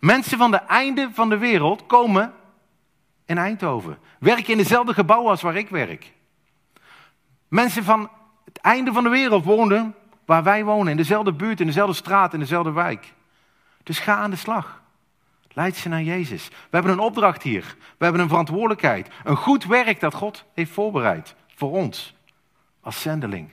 Mensen 0.00 0.38
van 0.38 0.50
de 0.50 0.56
einde 0.56 1.10
van 1.12 1.28
de 1.28 1.38
wereld 1.38 1.86
komen 1.86 2.32
in 3.30 3.38
Eindhoven. 3.38 3.98
Werken 4.18 4.52
in 4.52 4.56
dezelfde 4.56 4.94
gebouwen 4.94 5.30
als 5.30 5.42
waar 5.42 5.56
ik 5.56 5.68
werk. 5.68 6.12
Mensen 7.48 7.84
van 7.84 8.10
het 8.44 8.58
einde 8.58 8.92
van 8.92 9.02
de 9.02 9.08
wereld 9.08 9.44
wonen 9.44 9.94
waar 10.24 10.42
wij 10.42 10.64
wonen, 10.64 10.90
in 10.90 10.96
dezelfde 10.96 11.32
buurt, 11.32 11.60
in 11.60 11.66
dezelfde 11.66 11.94
straat, 11.94 12.32
in 12.32 12.38
dezelfde 12.38 12.72
wijk. 12.72 13.14
Dus 13.82 13.98
ga 13.98 14.16
aan 14.16 14.30
de 14.30 14.36
slag. 14.36 14.82
Leid 15.52 15.76
ze 15.76 15.88
naar 15.88 16.02
Jezus. 16.02 16.48
We 16.48 16.54
hebben 16.70 16.92
een 16.92 16.98
opdracht 16.98 17.42
hier. 17.42 17.76
We 17.98 18.04
hebben 18.04 18.22
een 18.22 18.28
verantwoordelijkheid. 18.28 19.08
Een 19.24 19.36
goed 19.36 19.64
werk 19.64 20.00
dat 20.00 20.14
God 20.14 20.44
heeft 20.54 20.72
voorbereid 20.72 21.34
voor 21.54 21.70
ons 21.70 22.14
als 22.80 23.00
zendeling. 23.00 23.50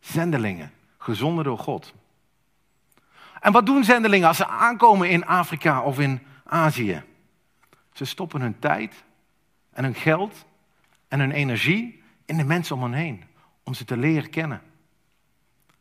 Zendelingen, 0.00 0.72
gezonden 0.98 1.44
door 1.44 1.58
God. 1.58 1.94
En 3.40 3.52
wat 3.52 3.66
doen 3.66 3.84
zendelingen 3.84 4.28
als 4.28 4.36
ze 4.36 4.46
aankomen 4.46 5.10
in 5.10 5.26
Afrika 5.26 5.82
of 5.82 5.98
in 5.98 6.22
Azië? 6.44 7.02
Ze 7.98 8.04
stoppen 8.04 8.40
hun 8.40 8.58
tijd 8.58 9.04
en 9.70 9.84
hun 9.84 9.94
geld 9.94 10.46
en 11.08 11.20
hun 11.20 11.30
energie 11.30 12.02
in 12.24 12.36
de 12.36 12.44
mensen 12.44 12.76
om 12.76 12.82
hen 12.82 12.92
heen. 12.92 13.24
Om 13.62 13.74
ze 13.74 13.84
te 13.84 13.96
leren 13.96 14.30
kennen. 14.30 14.62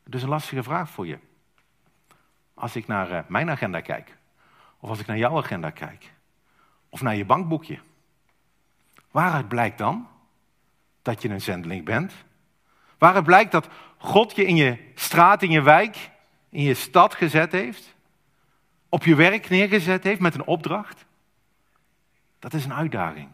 Dus 0.04 0.22
een 0.22 0.30
lastige 0.30 0.64
vraag 0.64 0.90
voor 0.90 1.08
je. 1.08 1.20
Als 2.54 2.76
ik 2.76 2.88
naar 2.88 3.12
eh, 3.12 3.24
mijn 3.28 3.50
agenda 3.50 3.82
kijk. 3.82 4.18
Of 4.80 4.90
als 4.90 5.00
ik 5.00 5.06
naar 5.06 5.18
jouw 5.18 5.38
agenda 5.38 5.70
kijk. 5.70 6.12
Of 6.90 7.02
naar 7.02 7.16
je 7.16 7.26
bankboekje. 7.26 7.80
Waaruit 9.12 9.48
blijkt 9.48 9.78
dan 9.78 10.08
dat 11.02 11.22
je 11.22 11.30
een 11.30 11.42
zendeling 11.42 11.86
bent? 11.86 12.14
Waaruit 12.98 13.26
blijkt 13.26 13.52
dat 13.52 13.70
God 13.98 14.36
je 14.36 14.46
in 14.46 14.56
je 14.56 14.92
straat, 14.96 15.42
in 15.42 15.52
je 15.52 15.62
wijk, 15.62 16.12
in 16.50 16.64
je 16.64 16.74
stad 16.74 17.16
gezet 17.16 17.52
heeft? 17.52 17.96
Op 18.90 19.04
je 19.04 19.16
werk 19.16 19.50
neergezet 19.50 20.04
heeft 20.04 20.20
met 20.20 20.34
een 20.34 20.46
opdracht? 20.46 21.07
Dat 22.40 22.54
is 22.54 22.66
een 22.66 22.74
uitdaging. 22.74 23.28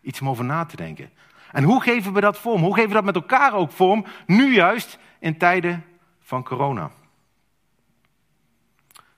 Iets 0.00 0.20
om 0.20 0.28
over 0.28 0.44
na 0.44 0.64
te 0.64 0.76
denken. 0.76 1.10
En 1.52 1.64
hoe 1.64 1.82
geven 1.82 2.12
we 2.12 2.20
dat 2.20 2.38
vorm? 2.38 2.62
Hoe 2.62 2.74
geven 2.74 2.88
we 2.88 2.94
dat 2.94 3.04
met 3.04 3.14
elkaar 3.14 3.52
ook 3.52 3.70
vorm? 3.70 4.06
Nu 4.26 4.54
juist 4.54 4.98
in 5.18 5.38
tijden 5.38 5.84
van 6.20 6.44
corona. 6.44 6.90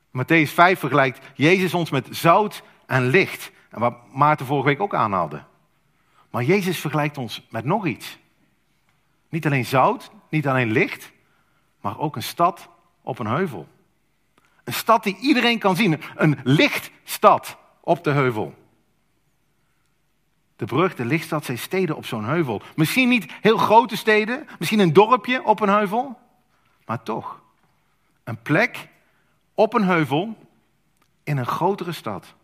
Matthäus 0.09 0.53
5 0.53 0.79
vergelijkt 0.79 1.27
Jezus 1.35 1.75
ons 1.75 1.91
met 1.91 2.07
zout 2.11 2.63
en 2.87 3.07
licht. 3.07 3.53
En 3.71 3.81
wat 3.81 4.13
Maarten 4.13 4.47
vorige 4.47 4.69
week 4.69 4.81
ook 4.81 4.95
aanhaalde. 4.95 5.43
Maar 6.31 6.43
Jezus 6.43 6.79
vergelijkt 6.79 7.19
ons 7.19 7.47
met 7.51 7.65
nog 7.65 7.87
iets. 7.87 8.19
Niet 9.29 9.47
alleen 9.47 9.65
zout, 9.65 10.11
niet 10.29 10.49
alleen 10.49 10.71
licht, 10.71 11.13
maar 11.81 11.99
ook 11.99 12.17
een 12.17 12.23
stad 12.23 12.69
op 13.03 13.19
een 13.19 13.27
heuvel. 13.27 13.69
Een 14.65 14.73
stad 14.73 15.03
die 15.03 15.17
iedereen 15.17 15.59
kan 15.59 15.77
zien. 15.77 16.01
Een 16.15 16.39
lichtstad 16.43 17.59
op 17.81 18.05
de 18.05 18.11
heuvel. 18.11 18.55
De 20.63 20.69
brug, 20.69 20.95
de 20.95 21.05
lichtstad, 21.05 21.45
zijn 21.45 21.59
steden 21.59 21.97
op 21.97 22.07
zo'n 22.07 22.25
heuvel. 22.25 22.63
Misschien 22.75 23.09
niet 23.09 23.33
heel 23.41 23.57
grote 23.57 23.97
steden, 23.97 24.47
misschien 24.59 24.79
een 24.79 24.93
dorpje 24.93 25.45
op 25.45 25.61
een 25.61 25.69
heuvel, 25.69 26.19
maar 26.87 27.03
toch. 27.03 27.41
Een 28.25 28.43
plek 28.43 28.89
op 29.55 29.75
een 29.75 29.85
heuvel 29.85 30.37
in 31.25 31.37
een 31.37 31.47
grotere 31.47 31.93
stad. 31.93 32.35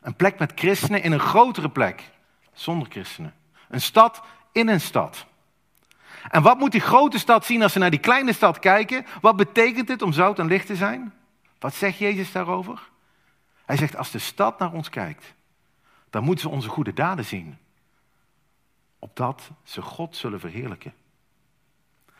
Een 0.00 0.14
plek 0.14 0.38
met 0.38 0.52
christenen 0.54 1.02
in 1.02 1.12
een 1.12 1.20
grotere 1.20 1.70
plek, 1.70 2.10
zonder 2.52 2.88
christenen. 2.90 3.34
Een 3.68 3.80
stad 3.80 4.22
in 4.52 4.68
een 4.68 4.80
stad. 4.80 5.26
En 6.30 6.42
wat 6.42 6.58
moet 6.58 6.72
die 6.72 6.80
grote 6.80 7.18
stad 7.18 7.44
zien 7.44 7.62
als 7.62 7.72
ze 7.72 7.78
naar 7.78 7.90
die 7.90 8.00
kleine 8.00 8.32
stad 8.32 8.58
kijken? 8.58 9.06
Wat 9.20 9.36
betekent 9.36 9.88
het 9.88 10.02
om 10.02 10.12
zout 10.12 10.38
en 10.38 10.46
licht 10.46 10.66
te 10.66 10.76
zijn? 10.76 11.14
Wat 11.58 11.74
zegt 11.74 11.98
Jezus 11.98 12.32
daarover? 12.32 12.90
Hij 13.64 13.76
zegt, 13.76 13.96
als 13.96 14.10
de 14.10 14.18
stad 14.18 14.58
naar 14.58 14.72
ons 14.72 14.88
kijkt, 14.88 15.34
dan 16.12 16.24
moeten 16.24 16.48
ze 16.48 16.54
onze 16.54 16.68
goede 16.68 16.92
daden 16.92 17.24
zien. 17.24 17.58
Opdat 18.98 19.50
ze 19.64 19.82
God 19.82 20.16
zullen 20.16 20.40
verheerlijken. 20.40 20.92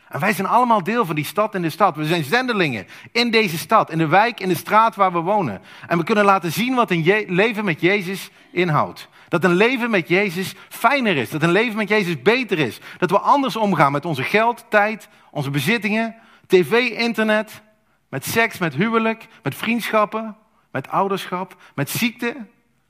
En 0.09 0.21
wij 0.21 0.33
zijn 0.33 0.49
allemaal 0.49 0.83
deel 0.83 1.07
van 1.07 1.15
die 1.15 1.25
stad 1.25 1.55
en 1.55 1.63
de 1.63 1.71
stad. 1.71 1.97
We 1.97 2.07
zijn 2.07 2.25
zendelingen 2.25 2.87
in 3.13 3.31
deze 3.31 3.59
stad, 3.59 3.91
in 3.91 3.99
de 3.99 4.07
wijk, 4.07 4.41
in 4.41 4.49
de 4.49 4.55
straat 4.55 4.95
waar 4.95 5.13
we 5.13 5.19
wonen. 5.19 5.61
En 5.87 5.99
we 5.99 6.05
kunnen 6.05 6.25
laten 6.25 6.53
zien 6.53 6.75
wat 6.75 6.91
een 6.91 7.25
leven 7.29 7.65
met 7.65 7.81
Jezus 7.81 8.31
inhoudt. 8.51 9.09
Dat 9.29 9.45
een 9.45 9.55
leven 9.55 9.91
met 9.91 10.09
Jezus 10.09 10.55
fijner 10.69 11.17
is. 11.17 11.31
Dat 11.31 11.43
een 11.43 11.51
leven 11.51 11.77
met 11.77 11.89
Jezus 11.89 12.23
beter 12.23 12.59
is. 12.59 12.81
Dat 12.99 13.11
we 13.11 13.19
anders 13.19 13.57
omgaan 13.57 13.93
met 13.93 14.05
onze 14.05 14.23
geld, 14.23 14.65
tijd, 14.69 15.09
onze 15.31 15.51
bezittingen, 15.51 16.15
tv, 16.47 16.91
internet, 16.91 17.63
met 18.09 18.25
seks, 18.25 18.59
met 18.59 18.75
huwelijk, 18.75 19.27
met 19.43 19.55
vriendschappen, 19.55 20.37
met 20.71 20.89
ouderschap, 20.89 21.57
met 21.75 21.91
ziekte, 21.91 22.37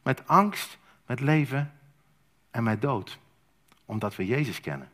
met 0.02 0.22
angst, 0.26 0.78
met 1.12 1.20
leven 1.20 1.72
en 2.50 2.62
met 2.62 2.82
dood. 2.82 3.18
Omdat 3.84 4.16
we 4.16 4.26
Jezus 4.26 4.60
kennen. 4.60 4.90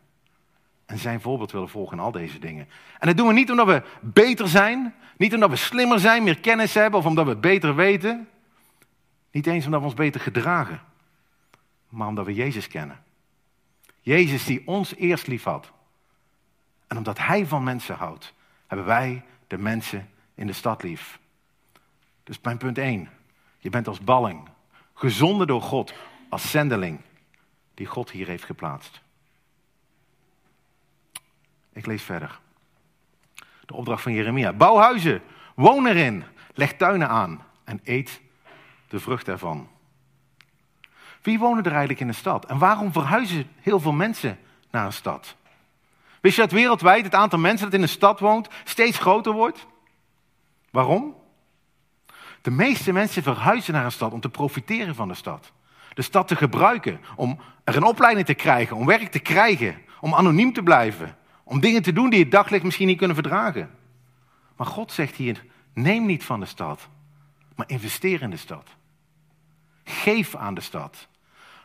En 0.87 0.99
zijn 0.99 1.21
voorbeeld 1.21 1.53
willen 1.53 1.69
volgen 1.69 1.97
in 1.97 2.03
al 2.03 2.11
deze 2.13 2.39
dingen. 2.39 2.69
En 2.99 3.07
dat 3.07 3.17
doen 3.17 3.27
we 3.27 3.33
niet 3.33 3.51
omdat 3.51 3.67
we 3.67 3.83
beter 4.01 4.49
zijn, 4.49 4.95
niet 5.17 5.35
omdat 5.35 5.51
we 5.51 5.57
slimmer 5.57 6.01
zijn, 6.01 6.23
meer 6.23 6.39
kennis 6.39 6.75
hebben 6.75 7.01
of 7.01 7.07
omdat 7.07 7.27
we 7.27 7.37
beter 7.37 7.75
weten. 7.75 8.29
Niet 9.31 9.47
eens 9.47 9.65
omdat 9.65 9.81
we 9.81 9.87
ons 9.87 9.95
beter 9.95 10.21
gedragen, 10.21 10.81
maar 11.89 12.09
omdat 12.09 12.27
we 12.27 12.35
Jezus 12.35 12.69
kennen. 12.69 13.03
Jezus 14.01 14.45
die 14.45 14.67
ons 14.67 14.95
eerst 14.95 15.27
lief 15.27 15.45
had. 15.45 15.73
En 16.87 16.97
omdat 16.97 17.19
Hij 17.19 17.47
van 17.47 17.65
mensen 17.65 17.97
houdt, 17.97 18.35
hebben 18.67 18.87
wij 18.87 19.25
de 19.47 19.59
mensen 19.59 20.11
in 20.35 20.47
de 20.47 20.53
stad 20.53 20.83
lief. 20.83 21.19
Dus 22.25 22.41
mijn 22.41 22.59
punt 22.59 22.79
1. 22.79 23.09
Je 23.59 23.71
bent 23.71 23.89
als 23.89 24.01
balling, 24.01 24.49
gezonden 24.99 25.47
door 25.47 25.63
God, 25.63 25.93
als 26.29 26.51
zendeling, 26.51 27.01
die 27.75 27.87
God 27.87 28.11
hier 28.11 28.27
heeft 28.27 28.45
geplaatst. 28.45 29.01
Ik 31.73 31.87
lees 31.87 32.03
verder. 32.03 32.41
De 33.67 33.75
opdracht 33.75 34.03
van 34.03 34.13
Jeremia. 34.13 34.53
Bouw 34.53 34.77
huizen, 34.77 35.23
woon 35.55 35.87
erin, 35.87 36.25
leg 36.55 36.77
tuinen 36.77 37.09
aan 37.09 37.45
en 37.65 37.81
eet 37.85 38.21
de 38.89 39.01
vrucht 39.01 39.29
ervan. 39.29 39.69
Wie 41.23 41.39
wonen 41.39 41.65
er 41.65 41.71
eigenlijk 41.71 42.01
in 42.01 42.09
een 42.09 42.15
stad? 42.15 42.45
En 42.45 42.59
waarom 42.59 42.93
verhuizen 42.93 43.51
heel 43.61 43.81
veel 43.81 43.93
mensen 43.93 44.39
naar 44.71 44.87
een 44.87 44.93
stad? 44.93 45.37
Wist 46.21 46.37
je 46.37 46.43
dat 46.43 46.51
wereldwijd 46.51 47.05
het 47.05 47.15
aantal 47.15 47.39
mensen 47.39 47.67
dat 47.67 47.75
in 47.75 47.83
een 47.83 47.89
stad 47.89 48.21
woont 48.21 48.49
steeds 48.65 48.99
groter 48.99 49.33
wordt? 49.33 49.67
Waarom? 50.71 51.17
De 52.43 52.51
meeste 52.51 52.93
mensen 52.93 53.23
verhuizen 53.23 53.73
naar 53.73 53.85
een 53.85 53.93
stad 53.93 54.13
om 54.13 54.21
te 54.21 54.29
profiteren 54.29 54.95
van 54.95 55.09
de 55.09 55.15
stad. 55.15 55.53
De 55.95 56.03
stad 56.03 56.29
te 56.29 56.37
gebruiken, 56.37 57.01
om 57.17 57.39
er 57.65 57.77
een 57.77 57.85
opleiding 57.85 58.27
te 58.27 58.35
krijgen, 58.35 58.77
om 58.77 58.87
werk 58.87 59.11
te 59.11 59.19
krijgen, 59.19 59.77
om 60.01 60.15
anoniem 60.15 60.53
te 60.53 60.63
blijven, 60.63 61.17
om 61.45 61.61
dingen 61.61 61.83
te 61.83 61.93
doen 61.93 62.11
die 62.11 62.21
het 62.21 62.31
daglicht 62.31 62.65
misschien 62.65 62.87
niet 62.87 62.99
kunnen 62.99 63.17
verdragen. 63.17 63.71
Maar 64.57 64.67
God 64.67 64.93
zegt 64.93 65.15
hier, 65.15 65.45
neem 65.73 66.07
niet 66.07 66.25
van 66.25 66.41
de 66.41 66.47
stad, 66.47 66.89
maar 67.57 67.69
investeer 67.69 68.23
in 68.23 68.31
de 68.31 68.37
stad. 68.37 68.69
Geef 69.85 70.37
aan 70.37 70.55
de 70.55 70.61
stad. 70.61 71.09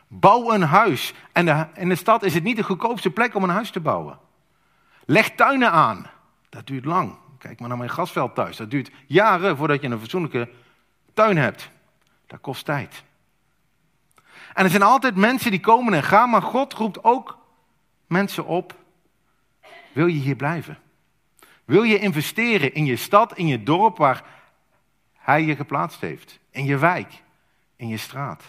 Bouw 0.08 0.52
een 0.52 0.62
huis. 0.62 1.14
En 1.32 1.70
in 1.74 1.88
de 1.88 1.94
stad 1.94 2.22
is 2.22 2.34
het 2.34 2.42
niet 2.42 2.56
de 2.56 2.62
goedkoopste 2.62 3.10
plek 3.10 3.34
om 3.34 3.42
een 3.42 3.50
huis 3.50 3.70
te 3.70 3.80
bouwen. 3.80 4.18
Leg 5.04 5.30
tuinen 5.30 5.70
aan. 5.70 6.06
Dat 6.48 6.66
duurt 6.66 6.84
lang. 6.84 7.16
Kijk 7.38 7.60
maar 7.60 7.68
naar 7.68 7.78
mijn 7.78 7.90
gasveld 7.90 8.34
thuis. 8.34 8.56
Dat 8.56 8.70
duurt 8.70 8.90
jaren 9.06 9.56
voordat 9.56 9.82
je 9.82 9.88
een 9.88 9.98
fatsoenlijke 9.98 10.48
tuin 11.14 11.36
hebt. 11.36 11.68
Dat 12.26 12.40
kost 12.40 12.64
tijd. 12.64 13.02
En 14.54 14.64
er 14.64 14.70
zijn 14.70 14.82
altijd 14.82 15.16
mensen 15.16 15.50
die 15.50 15.60
komen 15.60 15.94
en 15.94 16.02
gaan, 16.02 16.30
maar 16.30 16.42
God 16.42 16.72
roept 16.72 17.04
ook 17.04 17.38
mensen 18.06 18.46
op. 18.46 18.74
Wil 19.92 20.06
je 20.06 20.20
hier 20.20 20.36
blijven? 20.36 20.78
Wil 21.64 21.82
je 21.82 21.98
investeren 21.98 22.74
in 22.74 22.84
je 22.84 22.96
stad, 22.96 23.36
in 23.36 23.46
je 23.46 23.62
dorp 23.62 23.96
waar 23.96 24.24
Hij 25.12 25.42
je 25.42 25.56
geplaatst 25.56 26.00
heeft? 26.00 26.38
In 26.50 26.64
je 26.64 26.78
wijk, 26.78 27.22
in 27.76 27.88
je 27.88 27.96
straat? 27.96 28.42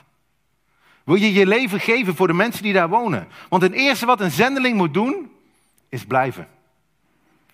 Wil 1.03 1.15
je 1.15 1.33
je 1.33 1.47
leven 1.47 1.79
geven 1.79 2.15
voor 2.15 2.27
de 2.27 2.33
mensen 2.33 2.63
die 2.63 2.73
daar 2.73 2.89
wonen? 2.89 3.27
Want 3.49 3.61
het 3.61 3.73
eerste 3.73 4.05
wat 4.05 4.21
een 4.21 4.31
zendeling 4.31 4.77
moet 4.77 4.93
doen, 4.93 5.31
is 5.89 6.05
blijven. 6.05 6.47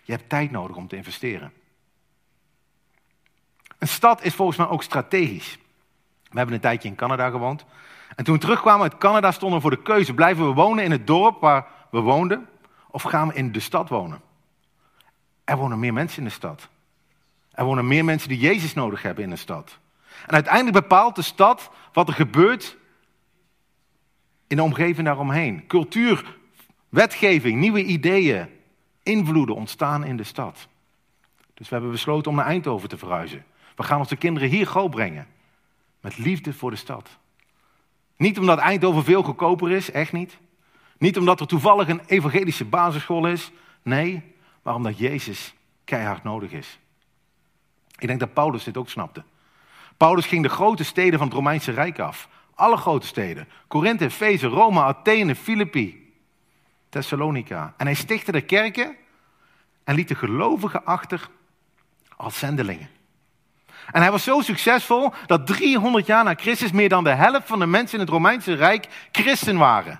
Je 0.03 0.11
hebt 0.11 0.29
tijd 0.29 0.51
nodig 0.51 0.75
om 0.75 0.87
te 0.87 0.95
investeren. 0.95 1.53
Een 3.81 3.87
stad 3.87 4.23
is 4.23 4.33
volgens 4.33 4.57
mij 4.57 4.67
ook 4.67 4.83
strategisch. 4.83 5.57
We 6.29 6.37
hebben 6.37 6.55
een 6.55 6.61
tijdje 6.61 6.89
in 6.89 6.95
Canada 6.95 7.29
gewoond. 7.29 7.65
En 8.15 8.23
toen 8.23 8.33
we 8.35 8.41
terugkwamen 8.41 8.81
uit 8.81 8.97
Canada 8.97 9.31
stonden 9.31 9.57
we 9.57 9.61
voor 9.61 9.75
de 9.75 9.81
keuze: 9.81 10.13
blijven 10.13 10.47
we 10.47 10.53
wonen 10.53 10.83
in 10.83 10.91
het 10.91 11.07
dorp 11.07 11.39
waar 11.39 11.65
we 11.91 11.99
woonden, 11.99 12.47
of 12.87 13.01
gaan 13.01 13.27
we 13.27 13.33
in 13.33 13.51
de 13.51 13.59
stad 13.59 13.89
wonen? 13.89 14.21
Er 15.43 15.57
wonen 15.57 15.79
meer 15.79 15.93
mensen 15.93 16.17
in 16.17 16.23
de 16.23 16.33
stad. 16.33 16.69
Er 17.51 17.65
wonen 17.65 17.87
meer 17.87 18.05
mensen 18.05 18.29
die 18.29 18.37
Jezus 18.37 18.73
nodig 18.73 19.01
hebben 19.01 19.23
in 19.23 19.29
de 19.29 19.35
stad. 19.35 19.77
En 20.25 20.33
uiteindelijk 20.33 20.75
bepaalt 20.75 21.15
de 21.15 21.21
stad 21.21 21.69
wat 21.93 22.07
er 22.07 22.13
gebeurt 22.13 22.77
in 24.47 24.55
de 24.55 24.63
omgeving 24.63 25.07
daaromheen. 25.07 25.67
Cultuur, 25.67 26.37
wetgeving, 26.89 27.59
nieuwe 27.59 27.83
ideeën, 27.83 28.49
invloeden 29.03 29.55
ontstaan 29.55 30.03
in 30.03 30.17
de 30.17 30.23
stad. 30.23 30.67
Dus 31.53 31.69
we 31.69 31.75
hebben 31.75 31.91
besloten 31.91 32.31
om 32.31 32.37
naar 32.37 32.45
Eindhoven 32.45 32.89
te 32.89 32.97
verhuizen. 32.97 33.45
We 33.81 33.87
gaan 33.87 33.99
onze 33.99 34.15
kinderen 34.15 34.49
hier 34.49 34.65
groot 34.65 34.89
brengen. 34.89 35.27
Met 36.01 36.17
liefde 36.17 36.53
voor 36.53 36.69
de 36.69 36.75
stad. 36.75 37.09
Niet 38.17 38.39
omdat 38.39 38.57
Eindhoven 38.57 39.03
veel 39.03 39.23
goedkoper 39.23 39.71
is, 39.71 39.91
echt 39.91 40.11
niet. 40.11 40.37
Niet 40.97 41.17
omdat 41.17 41.39
er 41.39 41.47
toevallig 41.47 41.87
een 41.87 42.01
evangelische 42.05 42.65
basisschool 42.65 43.27
is. 43.27 43.51
Nee, 43.81 44.35
maar 44.61 44.75
omdat 44.75 44.97
Jezus 44.97 45.53
keihard 45.83 46.23
nodig 46.23 46.51
is. 46.51 46.79
Ik 47.97 48.07
denk 48.07 48.19
dat 48.19 48.33
Paulus 48.33 48.63
dit 48.63 48.77
ook 48.77 48.89
snapte. 48.89 49.23
Paulus 49.97 50.25
ging 50.25 50.43
de 50.43 50.49
grote 50.49 50.83
steden 50.83 51.17
van 51.17 51.27
het 51.27 51.35
Romeinse 51.35 51.71
Rijk 51.71 51.99
af. 51.99 52.29
Alle 52.55 52.77
grote 52.77 53.07
steden. 53.07 53.47
Korinthe, 53.67 54.05
Efeze, 54.05 54.47
Rome, 54.47 54.81
Athene, 54.81 55.35
Filippi, 55.35 56.13
Thessalonica. 56.89 57.73
En 57.77 57.85
hij 57.85 57.95
stichtte 57.95 58.31
de 58.31 58.41
kerken 58.41 58.95
en 59.83 59.95
liet 59.95 60.07
de 60.07 60.15
gelovigen 60.15 60.85
achter 60.85 61.29
als 62.15 62.39
zendelingen. 62.39 62.89
En 63.91 64.01
hij 64.01 64.11
was 64.11 64.23
zo 64.23 64.41
succesvol 64.41 65.13
dat 65.25 65.47
300 65.47 66.05
jaar 66.05 66.23
na 66.23 66.33
Christus 66.35 66.71
meer 66.71 66.89
dan 66.89 67.03
de 67.03 67.09
helft 67.09 67.47
van 67.47 67.59
de 67.59 67.65
mensen 67.65 67.99
in 67.99 68.03
het 68.03 68.13
Romeinse 68.13 68.53
Rijk 68.53 68.87
christen 69.11 69.57
waren. 69.57 69.99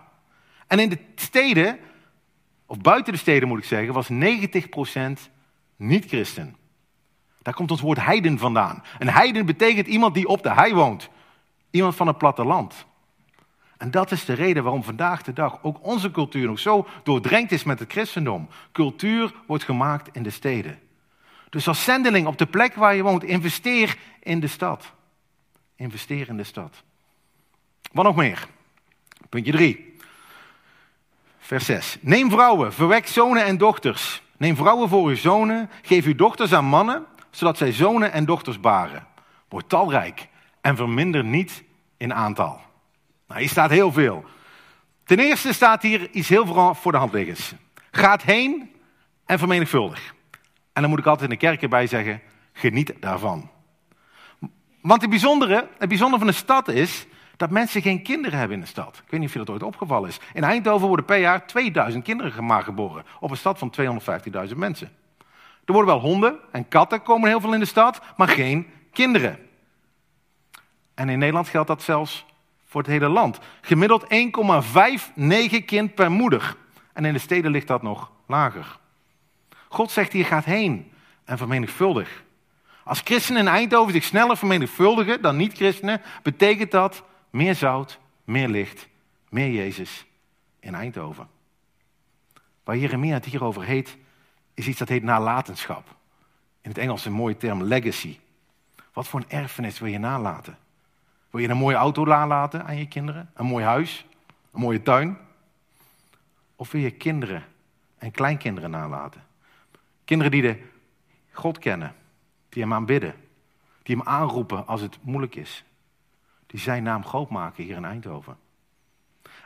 En 0.67 0.79
in 0.79 0.89
de 0.89 0.97
steden, 1.15 1.79
of 2.65 2.77
buiten 2.77 3.13
de 3.13 3.19
steden 3.19 3.47
moet 3.47 3.57
ik 3.57 3.65
zeggen, 3.65 3.93
was 3.93 4.09
90% 4.11 5.31
niet 5.75 6.05
christen. 6.05 6.55
Daar 7.41 7.53
komt 7.53 7.71
ons 7.71 7.81
woord 7.81 8.05
heiden 8.05 8.37
vandaan. 8.37 8.83
Een 8.99 9.09
heiden 9.09 9.45
betekent 9.45 9.87
iemand 9.87 10.13
die 10.13 10.27
op 10.27 10.43
de 10.43 10.53
hei 10.53 10.73
woont. 10.73 11.09
Iemand 11.71 11.95
van 11.95 12.07
het 12.07 12.17
platteland. 12.17 12.85
En 13.77 13.91
dat 13.91 14.11
is 14.11 14.25
de 14.25 14.33
reden 14.33 14.63
waarom 14.63 14.83
vandaag 14.83 15.23
de 15.23 15.33
dag 15.33 15.59
ook 15.63 15.77
onze 15.81 16.11
cultuur 16.11 16.47
nog 16.47 16.59
zo 16.59 16.87
doordrenkt 17.03 17.51
is 17.51 17.63
met 17.63 17.79
het 17.79 17.91
christendom. 17.91 18.47
Cultuur 18.71 19.33
wordt 19.47 19.63
gemaakt 19.63 20.09
in 20.11 20.23
de 20.23 20.29
steden. 20.29 20.79
Dus 21.51 21.67
als 21.67 21.83
zendeling 21.83 22.27
op 22.27 22.37
de 22.37 22.45
plek 22.45 22.75
waar 22.75 22.95
je 22.95 23.03
woont, 23.03 23.23
investeer 23.23 23.97
in 24.19 24.39
de 24.39 24.47
stad. 24.47 24.91
Investeer 25.75 26.29
in 26.29 26.37
de 26.37 26.43
stad. 26.43 26.83
Wat 27.91 28.05
nog 28.05 28.15
meer? 28.15 28.47
Puntje 29.29 29.51
3. 29.51 29.97
Vers 31.39 31.65
6. 31.65 31.97
Neem 32.01 32.29
vrouwen, 32.29 32.73
verwek 32.73 33.07
zonen 33.07 33.45
en 33.45 33.57
dochters. 33.57 34.21
Neem 34.37 34.55
vrouwen 34.55 34.89
voor 34.89 35.07
uw 35.07 35.15
zonen, 35.15 35.69
geef 35.81 36.05
uw 36.05 36.15
dochters 36.15 36.53
aan 36.53 36.65
mannen, 36.65 37.05
zodat 37.29 37.57
zij 37.57 37.71
zonen 37.71 38.11
en 38.11 38.25
dochters 38.25 38.59
baren. 38.59 39.07
Word 39.49 39.69
talrijk 39.69 40.27
en 40.61 40.75
verminder 40.75 41.23
niet 41.23 41.63
in 41.97 42.13
aantal. 42.13 42.61
Nou, 43.27 43.39
hier 43.39 43.49
staat 43.49 43.69
heel 43.69 43.91
veel. 43.91 44.25
Ten 45.03 45.19
eerste 45.19 45.53
staat 45.53 45.81
hier 45.81 46.09
iets 46.09 46.29
heel 46.29 46.75
voor 46.75 46.91
de 46.91 46.97
hand 46.97 47.13
liggends. 47.13 47.53
Gaat 47.91 48.21
heen 48.21 48.75
en 49.25 49.39
vermenigvuldig. 49.39 50.13
En 50.73 50.81
dan 50.81 50.89
moet 50.89 50.99
ik 50.99 51.05
altijd 51.05 51.29
in 51.31 51.37
de 51.37 51.45
kerk 51.45 51.61
erbij 51.61 51.87
zeggen, 51.87 52.21
geniet 52.53 52.93
daarvan. 52.99 53.49
Want 54.81 55.01
het 55.01 55.09
bijzondere, 55.09 55.67
het 55.77 55.89
bijzondere 55.89 56.23
van 56.23 56.31
de 56.31 56.37
stad 56.37 56.67
is 56.67 57.07
dat 57.37 57.49
mensen 57.49 57.81
geen 57.81 58.03
kinderen 58.03 58.39
hebben 58.39 58.57
in 58.57 58.63
de 58.63 58.69
stad. 58.69 59.01
Ik 59.05 59.11
weet 59.11 59.19
niet 59.19 59.29
of 59.29 59.33
je 59.33 59.39
dat 59.39 59.49
ooit 59.49 59.63
opgevallen 59.63 60.09
is. 60.09 60.19
In 60.33 60.43
Eindhoven 60.43 60.87
worden 60.87 61.05
per 61.05 61.17
jaar 61.17 61.47
2000 61.47 62.03
kinderen 62.03 62.63
geboren. 62.63 63.05
Op 63.19 63.31
een 63.31 63.37
stad 63.37 63.57
van 63.57 63.73
250.000 64.49 64.55
mensen. 64.55 64.89
Er 65.65 65.73
worden 65.73 65.93
wel 65.93 66.01
honden 66.01 66.39
en 66.51 66.67
katten 66.67 67.01
komen 67.01 67.29
heel 67.29 67.41
veel 67.41 67.53
in 67.53 67.59
de 67.59 67.65
stad, 67.65 68.01
maar 68.17 68.27
geen 68.27 68.67
kinderen. 68.91 69.39
En 70.93 71.09
in 71.09 71.19
Nederland 71.19 71.47
geldt 71.47 71.67
dat 71.67 71.81
zelfs 71.81 72.25
voor 72.65 72.81
het 72.81 72.89
hele 72.89 73.07
land. 73.07 73.39
Gemiddeld 73.61 74.03
1,59 74.03 75.65
kind 75.65 75.95
per 75.95 76.11
moeder. 76.11 76.55
En 76.93 77.05
in 77.05 77.13
de 77.13 77.19
steden 77.19 77.51
ligt 77.51 77.67
dat 77.67 77.81
nog 77.81 78.11
lager. 78.27 78.79
God 79.71 79.91
zegt 79.91 80.13
hier, 80.13 80.25
gaat 80.25 80.45
heen 80.45 80.91
en 81.23 81.37
vermenigvuldig. 81.37 82.23
Als 82.83 83.01
christenen 83.03 83.41
in 83.41 83.47
Eindhoven 83.47 83.93
zich 83.93 84.03
sneller 84.03 84.37
vermenigvuldigen 84.37 85.21
dan 85.21 85.35
niet-christenen, 85.35 86.01
betekent 86.23 86.71
dat 86.71 87.03
meer 87.29 87.55
zout, 87.55 87.99
meer 88.23 88.47
licht, 88.47 88.87
meer 89.29 89.49
Jezus 89.49 90.05
in 90.59 90.75
Eindhoven. 90.75 91.27
Waar 92.63 92.77
Jeremia 92.77 93.13
het 93.13 93.25
hierover 93.25 93.63
heet, 93.63 93.97
is 94.53 94.67
iets 94.67 94.79
dat 94.79 94.89
heet 94.89 95.03
nalatenschap. 95.03 95.95
In 96.61 96.69
het 96.69 96.79
Engels 96.79 97.05
een 97.05 97.13
mooie 97.13 97.37
term 97.37 97.63
legacy. 97.63 98.19
Wat 98.93 99.07
voor 99.07 99.19
een 99.19 99.29
erfenis 99.29 99.79
wil 99.79 99.89
je 99.89 99.99
nalaten? 99.99 100.57
Wil 101.29 101.41
je 101.41 101.49
een 101.49 101.57
mooie 101.57 101.75
auto 101.75 102.05
nalaten 102.05 102.65
aan 102.65 102.77
je 102.77 102.87
kinderen? 102.87 103.31
Een 103.33 103.45
mooi 103.45 103.65
huis? 103.65 104.05
Een 104.51 104.59
mooie 104.59 104.81
tuin? 104.81 105.17
Of 106.55 106.71
wil 106.71 106.81
je 106.81 106.91
kinderen 106.91 107.45
en 107.97 108.11
kleinkinderen 108.11 108.71
nalaten? 108.71 109.29
Kinderen 110.11 110.31
die 110.31 110.41
de 110.41 110.59
God 111.31 111.57
kennen, 111.57 111.95
die 112.49 112.61
hem 112.61 112.73
aanbidden, 112.73 113.15
die 113.83 113.95
hem 113.95 114.07
aanroepen 114.07 114.67
als 114.67 114.81
het 114.81 114.97
moeilijk 115.01 115.35
is, 115.35 115.63
die 116.45 116.59
zijn 116.59 116.83
naam 116.83 117.05
groot 117.05 117.29
maken 117.29 117.63
hier 117.63 117.75
in 117.75 117.85
Eindhoven. 117.85 118.37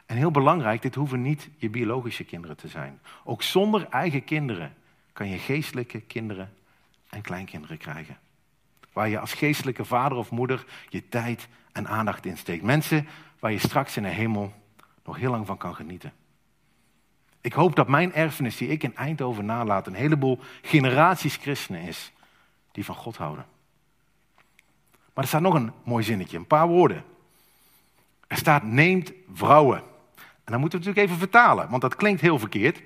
En 0.06 0.18
heel 0.18 0.32
belangrijk, 0.32 0.82
dit 0.82 0.96
hoeven 0.96 1.22
niet 1.22 1.50
je 1.58 1.70
biologische 1.70 2.24
kinderen 2.24 2.58
te 2.58 2.68
zijn. 2.68 3.00
Ook 3.24 3.42
zonder 3.42 3.88
eigen 3.90 4.24
kinderen 4.24 4.74
kan 5.14 5.28
je 5.28 5.38
geestelijke 5.38 6.02
kinderen 6.02 6.54
en 7.10 7.22
kleinkinderen 7.22 7.78
krijgen. 7.78 8.18
Waar 8.94 9.10
je 9.10 9.20
als 9.20 9.34
geestelijke 9.34 9.86
vader 9.86 10.18
of 10.18 10.32
moeder 10.32 10.66
je 10.90 11.10
tijd 11.10 11.48
en 11.72 11.88
aandacht 11.88 12.26
in 12.26 12.38
steekt. 12.38 12.64
Mensen 12.64 13.08
waar 13.40 13.52
je 13.52 13.60
straks 13.60 13.98
in 13.98 14.04
de 14.04 14.10
hemel 14.10 14.54
nog 15.04 15.18
heel 15.18 15.32
lang 15.32 15.46
van 15.46 15.58
kan 15.58 15.76
genieten. 15.76 16.14
Ik 17.46 17.54
hoop 17.54 17.76
dat 17.76 17.88
mijn 17.88 18.14
erfenis 18.14 18.58
die 18.58 18.68
ik 18.68 18.84
in 18.84 18.96
Eindhoven 18.96 19.46
nalaat 19.46 19.88
een 19.88 19.94
heleboel 19.94 20.40
generaties 20.62 21.36
christenen 21.36 21.82
is 21.82 22.12
die 22.72 22.86
van 22.86 22.96
God 22.96 23.18
houden. 23.18 23.46
Maar 25.14 25.24
er 25.24 25.28
staat 25.28 25.42
nog 25.42 25.54
een 25.54 25.72
mooi 25.84 26.04
zinnetje, 26.04 26.38
een 26.38 26.48
paar 26.48 26.68
woorden. 26.68 27.04
Er 28.28 28.38
staat 28.38 28.64
neemt 28.64 29.12
vrouwen. 29.34 29.78
En 30.18 30.52
dan 30.52 30.60
moeten 30.60 30.80
we 30.80 30.86
natuurlijk 30.86 31.08
even 31.08 31.30
vertalen, 31.30 31.70
want 31.70 31.82
dat 31.82 31.96
klinkt 31.96 32.22
heel 32.22 32.40
verkeerd 32.40 32.82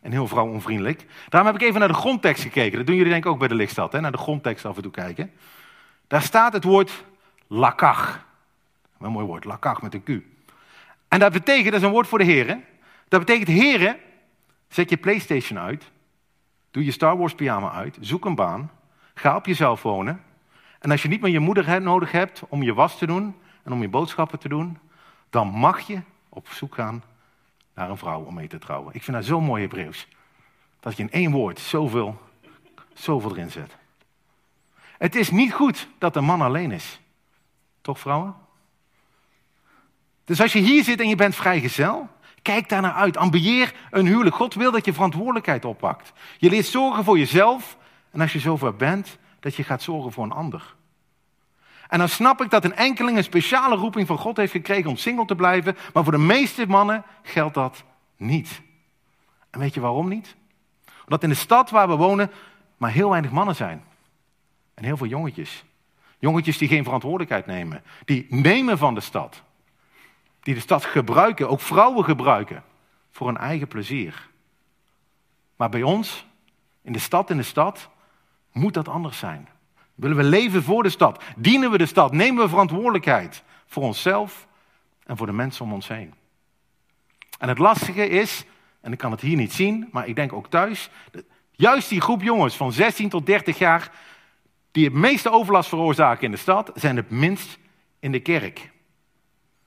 en 0.00 0.12
heel 0.12 0.28
vrouwonvriendelijk. 0.28 1.06
Daarom 1.28 1.52
heb 1.52 1.60
ik 1.60 1.66
even 1.68 1.80
naar 1.80 1.88
de 1.88 1.94
grondtekst 1.94 2.42
gekeken. 2.42 2.76
Dat 2.78 2.86
doen 2.86 2.96
jullie 2.96 3.12
denk 3.12 3.24
ik 3.24 3.30
ook 3.30 3.38
bij 3.38 3.48
de 3.48 3.54
lichtstad, 3.54 3.92
hè? 3.92 4.00
naar 4.00 4.12
de 4.12 4.18
grondtekst 4.18 4.64
af 4.64 4.76
en 4.76 4.82
toe 4.82 4.90
kijken. 4.90 5.32
Daar 6.06 6.22
staat 6.22 6.52
het 6.52 6.64
woord 6.64 7.04
lakach. 7.46 8.26
Een 8.98 9.12
mooi 9.12 9.26
woord, 9.26 9.44
lakach 9.44 9.82
met 9.82 9.94
een 9.94 10.02
Q. 10.02 10.08
En 11.08 11.18
dat 11.18 11.32
betekent, 11.32 11.64
dat 11.64 11.80
is 11.80 11.86
een 11.86 11.92
woord 11.92 12.08
voor 12.08 12.18
de 12.18 12.24
heren. 12.24 12.64
Dat 13.08 13.20
betekent, 13.20 13.48
heren, 13.48 13.96
zet 14.68 14.90
je 14.90 14.96
Playstation 14.96 15.58
uit. 15.58 15.90
Doe 16.70 16.84
je 16.84 16.90
Star 16.90 17.16
Wars 17.16 17.34
pyjama 17.34 17.72
uit. 17.72 17.96
Zoek 18.00 18.24
een 18.24 18.34
baan. 18.34 18.70
Ga 19.14 19.36
op 19.36 19.46
jezelf 19.46 19.82
wonen. 19.82 20.22
En 20.78 20.90
als 20.90 21.02
je 21.02 21.08
niet 21.08 21.20
meer 21.20 21.32
je 21.32 21.38
moeder 21.38 21.82
nodig 21.82 22.12
hebt 22.12 22.42
om 22.48 22.62
je 22.62 22.74
was 22.74 22.98
te 22.98 23.06
doen 23.06 23.36
en 23.62 23.72
om 23.72 23.80
je 23.80 23.88
boodschappen 23.88 24.38
te 24.38 24.48
doen, 24.48 24.78
dan 25.30 25.48
mag 25.48 25.80
je 25.80 26.00
op 26.28 26.48
zoek 26.48 26.74
gaan 26.74 27.02
naar 27.74 27.90
een 27.90 27.96
vrouw 27.96 28.22
om 28.22 28.34
mee 28.34 28.48
te 28.48 28.58
trouwen. 28.58 28.94
Ik 28.94 29.02
vind 29.02 29.16
dat 29.16 29.26
zo 29.26 29.40
mooi 29.40 29.62
Hebreeuws. 29.62 30.08
Dat 30.80 30.96
je 30.96 31.02
in 31.02 31.10
één 31.10 31.30
woord 31.30 31.58
zoveel, 31.58 32.20
zoveel 32.92 33.30
erin 33.30 33.50
zet. 33.50 33.76
Het 34.98 35.14
is 35.14 35.30
niet 35.30 35.52
goed 35.52 35.88
dat 35.98 36.16
een 36.16 36.24
man 36.24 36.40
alleen 36.40 36.70
is. 36.70 37.00
Toch 37.80 37.98
vrouwen? 37.98 38.34
Dus 40.24 40.40
als 40.40 40.52
je 40.52 40.58
hier 40.58 40.84
zit 40.84 41.00
en 41.00 41.08
je 41.08 41.16
bent 41.16 41.34
vrijgezel, 41.34 42.08
kijk 42.44 42.68
daar 42.68 42.82
naar 42.82 42.92
uit. 42.92 43.16
Ambieer 43.16 43.74
een 43.90 44.06
huwelijk. 44.06 44.36
God 44.36 44.54
wil 44.54 44.70
dat 44.70 44.84
je 44.84 44.92
verantwoordelijkheid 44.92 45.64
oppakt. 45.64 46.12
Je 46.38 46.50
leert 46.50 46.66
zorgen 46.66 47.04
voor 47.04 47.18
jezelf 47.18 47.76
en 48.10 48.20
als 48.20 48.32
je 48.32 48.38
zover 48.38 48.76
bent, 48.76 49.18
dat 49.40 49.54
je 49.54 49.64
gaat 49.64 49.82
zorgen 49.82 50.12
voor 50.12 50.24
een 50.24 50.32
ander. 50.32 50.74
En 51.88 51.98
dan 51.98 52.08
snap 52.08 52.42
ik 52.42 52.50
dat 52.50 52.64
een 52.64 52.76
enkeling 52.76 53.16
een 53.16 53.24
speciale 53.24 53.76
roeping 53.76 54.06
van 54.06 54.18
God 54.18 54.36
heeft 54.36 54.52
gekregen 54.52 54.90
om 54.90 54.96
single 54.96 55.24
te 55.24 55.34
blijven, 55.34 55.76
maar 55.92 56.02
voor 56.02 56.12
de 56.12 56.18
meeste 56.18 56.66
mannen 56.66 57.04
geldt 57.22 57.54
dat 57.54 57.84
niet. 58.16 58.60
En 59.50 59.60
weet 59.60 59.74
je 59.74 59.80
waarom 59.80 60.08
niet? 60.08 60.36
Omdat 61.04 61.22
in 61.22 61.28
de 61.28 61.34
stad 61.34 61.70
waar 61.70 61.88
we 61.88 61.96
wonen 61.96 62.30
maar 62.76 62.90
heel 62.90 63.10
weinig 63.10 63.30
mannen 63.30 63.56
zijn. 63.56 63.84
En 64.74 64.84
heel 64.84 64.96
veel 64.96 65.06
jongetjes. 65.06 65.64
Jongetjes 66.18 66.58
die 66.58 66.68
geen 66.68 66.84
verantwoordelijkheid 66.84 67.46
nemen. 67.46 67.82
Die 68.04 68.26
nemen 68.28 68.78
van 68.78 68.94
de 68.94 69.00
stad. 69.00 69.42
Die 70.44 70.54
de 70.54 70.60
stad 70.60 70.84
gebruiken, 70.84 71.48
ook 71.48 71.60
vrouwen 71.60 72.04
gebruiken, 72.04 72.64
voor 73.10 73.26
hun 73.26 73.36
eigen 73.36 73.68
plezier. 73.68 74.28
Maar 75.56 75.68
bij 75.68 75.82
ons, 75.82 76.26
in 76.82 76.92
de 76.92 76.98
stad, 76.98 77.30
in 77.30 77.36
de 77.36 77.42
stad, 77.42 77.88
moet 78.52 78.74
dat 78.74 78.88
anders 78.88 79.18
zijn. 79.18 79.48
Willen 79.94 80.16
we 80.16 80.22
leven 80.22 80.62
voor 80.62 80.82
de 80.82 80.90
stad? 80.90 81.22
Dienen 81.36 81.70
we 81.70 81.78
de 81.78 81.86
stad? 81.86 82.12
Nemen 82.12 82.42
we 82.42 82.48
verantwoordelijkheid 82.48 83.42
voor 83.66 83.82
onszelf 83.82 84.46
en 85.06 85.16
voor 85.16 85.26
de 85.26 85.32
mensen 85.32 85.64
om 85.64 85.72
ons 85.72 85.88
heen? 85.88 86.14
En 87.38 87.48
het 87.48 87.58
lastige 87.58 88.08
is, 88.08 88.44
en 88.80 88.92
ik 88.92 88.98
kan 88.98 89.10
het 89.10 89.20
hier 89.20 89.36
niet 89.36 89.52
zien, 89.52 89.88
maar 89.92 90.08
ik 90.08 90.14
denk 90.14 90.32
ook 90.32 90.50
thuis, 90.50 90.90
juist 91.50 91.88
die 91.88 92.00
groep 92.00 92.22
jongens 92.22 92.56
van 92.56 92.72
16 92.72 93.08
tot 93.08 93.26
30 93.26 93.58
jaar, 93.58 93.92
die 94.70 94.84
het 94.84 94.94
meeste 94.94 95.30
overlast 95.30 95.68
veroorzaken 95.68 96.24
in 96.24 96.30
de 96.30 96.36
stad, 96.36 96.70
zijn 96.74 96.96
het 96.96 97.10
minst 97.10 97.58
in 97.98 98.12
de 98.12 98.20
kerk. 98.20 98.72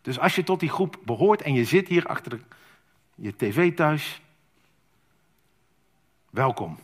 Dus 0.07 0.19
als 0.19 0.35
je 0.35 0.43
tot 0.43 0.59
die 0.59 0.69
groep 0.69 0.97
behoort 1.03 1.41
en 1.41 1.53
je 1.53 1.65
zit 1.65 1.87
hier 1.87 2.05
achter 2.05 2.39
je 3.15 3.35
tv 3.35 3.73
thuis, 3.73 4.21
welkom. 6.29 6.79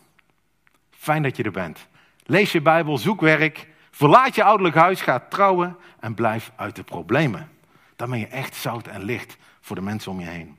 Fijn 0.90 1.24
dat 1.24 1.38
je 1.38 1.44
er 1.44 1.52
bent. 1.52 1.88
Lees 2.24 2.52
je 2.52 2.62
Bijbel, 2.62 2.98
zoek 2.98 3.22
werk, 3.22 3.68
verlaat 3.92 4.36
je 4.36 4.44
ouderlijk 4.44 4.76
huis, 4.76 5.02
ga 5.02 5.20
trouwen 5.20 5.78
en 6.00 6.14
blijf 6.14 6.52
uit 6.56 6.76
de 6.76 6.84
problemen. 6.84 7.50
Dan 7.96 8.10
ben 8.10 8.20
je 8.20 8.28
echt 8.28 8.56
zout 8.56 8.88
en 8.88 9.04
licht 9.04 9.38
voor 9.62 9.76
de 9.76 9.82
mensen 9.82 10.12
om 10.12 10.20
je 10.20 10.28
heen. 10.28 10.58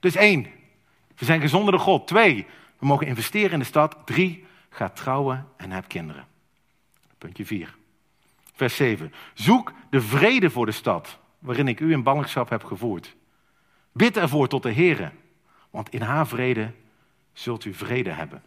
Dus 0.00 0.14
één, 0.14 0.46
we 1.16 1.24
zijn 1.24 1.40
gezonder 1.40 1.72
dan 1.72 1.80
God. 1.80 2.06
Twee, 2.06 2.46
we 2.78 2.86
mogen 2.86 3.06
investeren 3.06 3.52
in 3.52 3.58
de 3.58 3.64
stad. 3.64 3.96
Drie, 4.04 4.46
ga 4.70 4.88
trouwen 4.88 5.48
en 5.56 5.70
heb 5.70 5.88
kinderen. 5.88 6.26
Puntje 7.18 7.46
vier. 7.46 7.76
Vers 8.54 8.76
7. 8.76 9.12
Zoek 9.34 9.72
de 9.90 10.00
vrede 10.00 10.50
voor 10.50 10.66
de 10.66 10.72
stad, 10.72 11.18
waarin 11.46 11.68
ik 11.68 11.80
u 11.80 11.92
in 11.92 12.02
ballingschap 12.02 12.48
heb 12.48 12.64
gevoerd. 12.64 13.16
Bid 13.92 14.16
ervoor 14.16 14.48
tot 14.48 14.62
de 14.62 14.70
Heer, 14.70 15.12
want 15.70 15.88
in 15.90 16.02
haar 16.02 16.26
vrede 16.26 16.72
zult 17.32 17.64
u 17.64 17.74
vrede 17.74 18.10
hebben. 18.10 18.42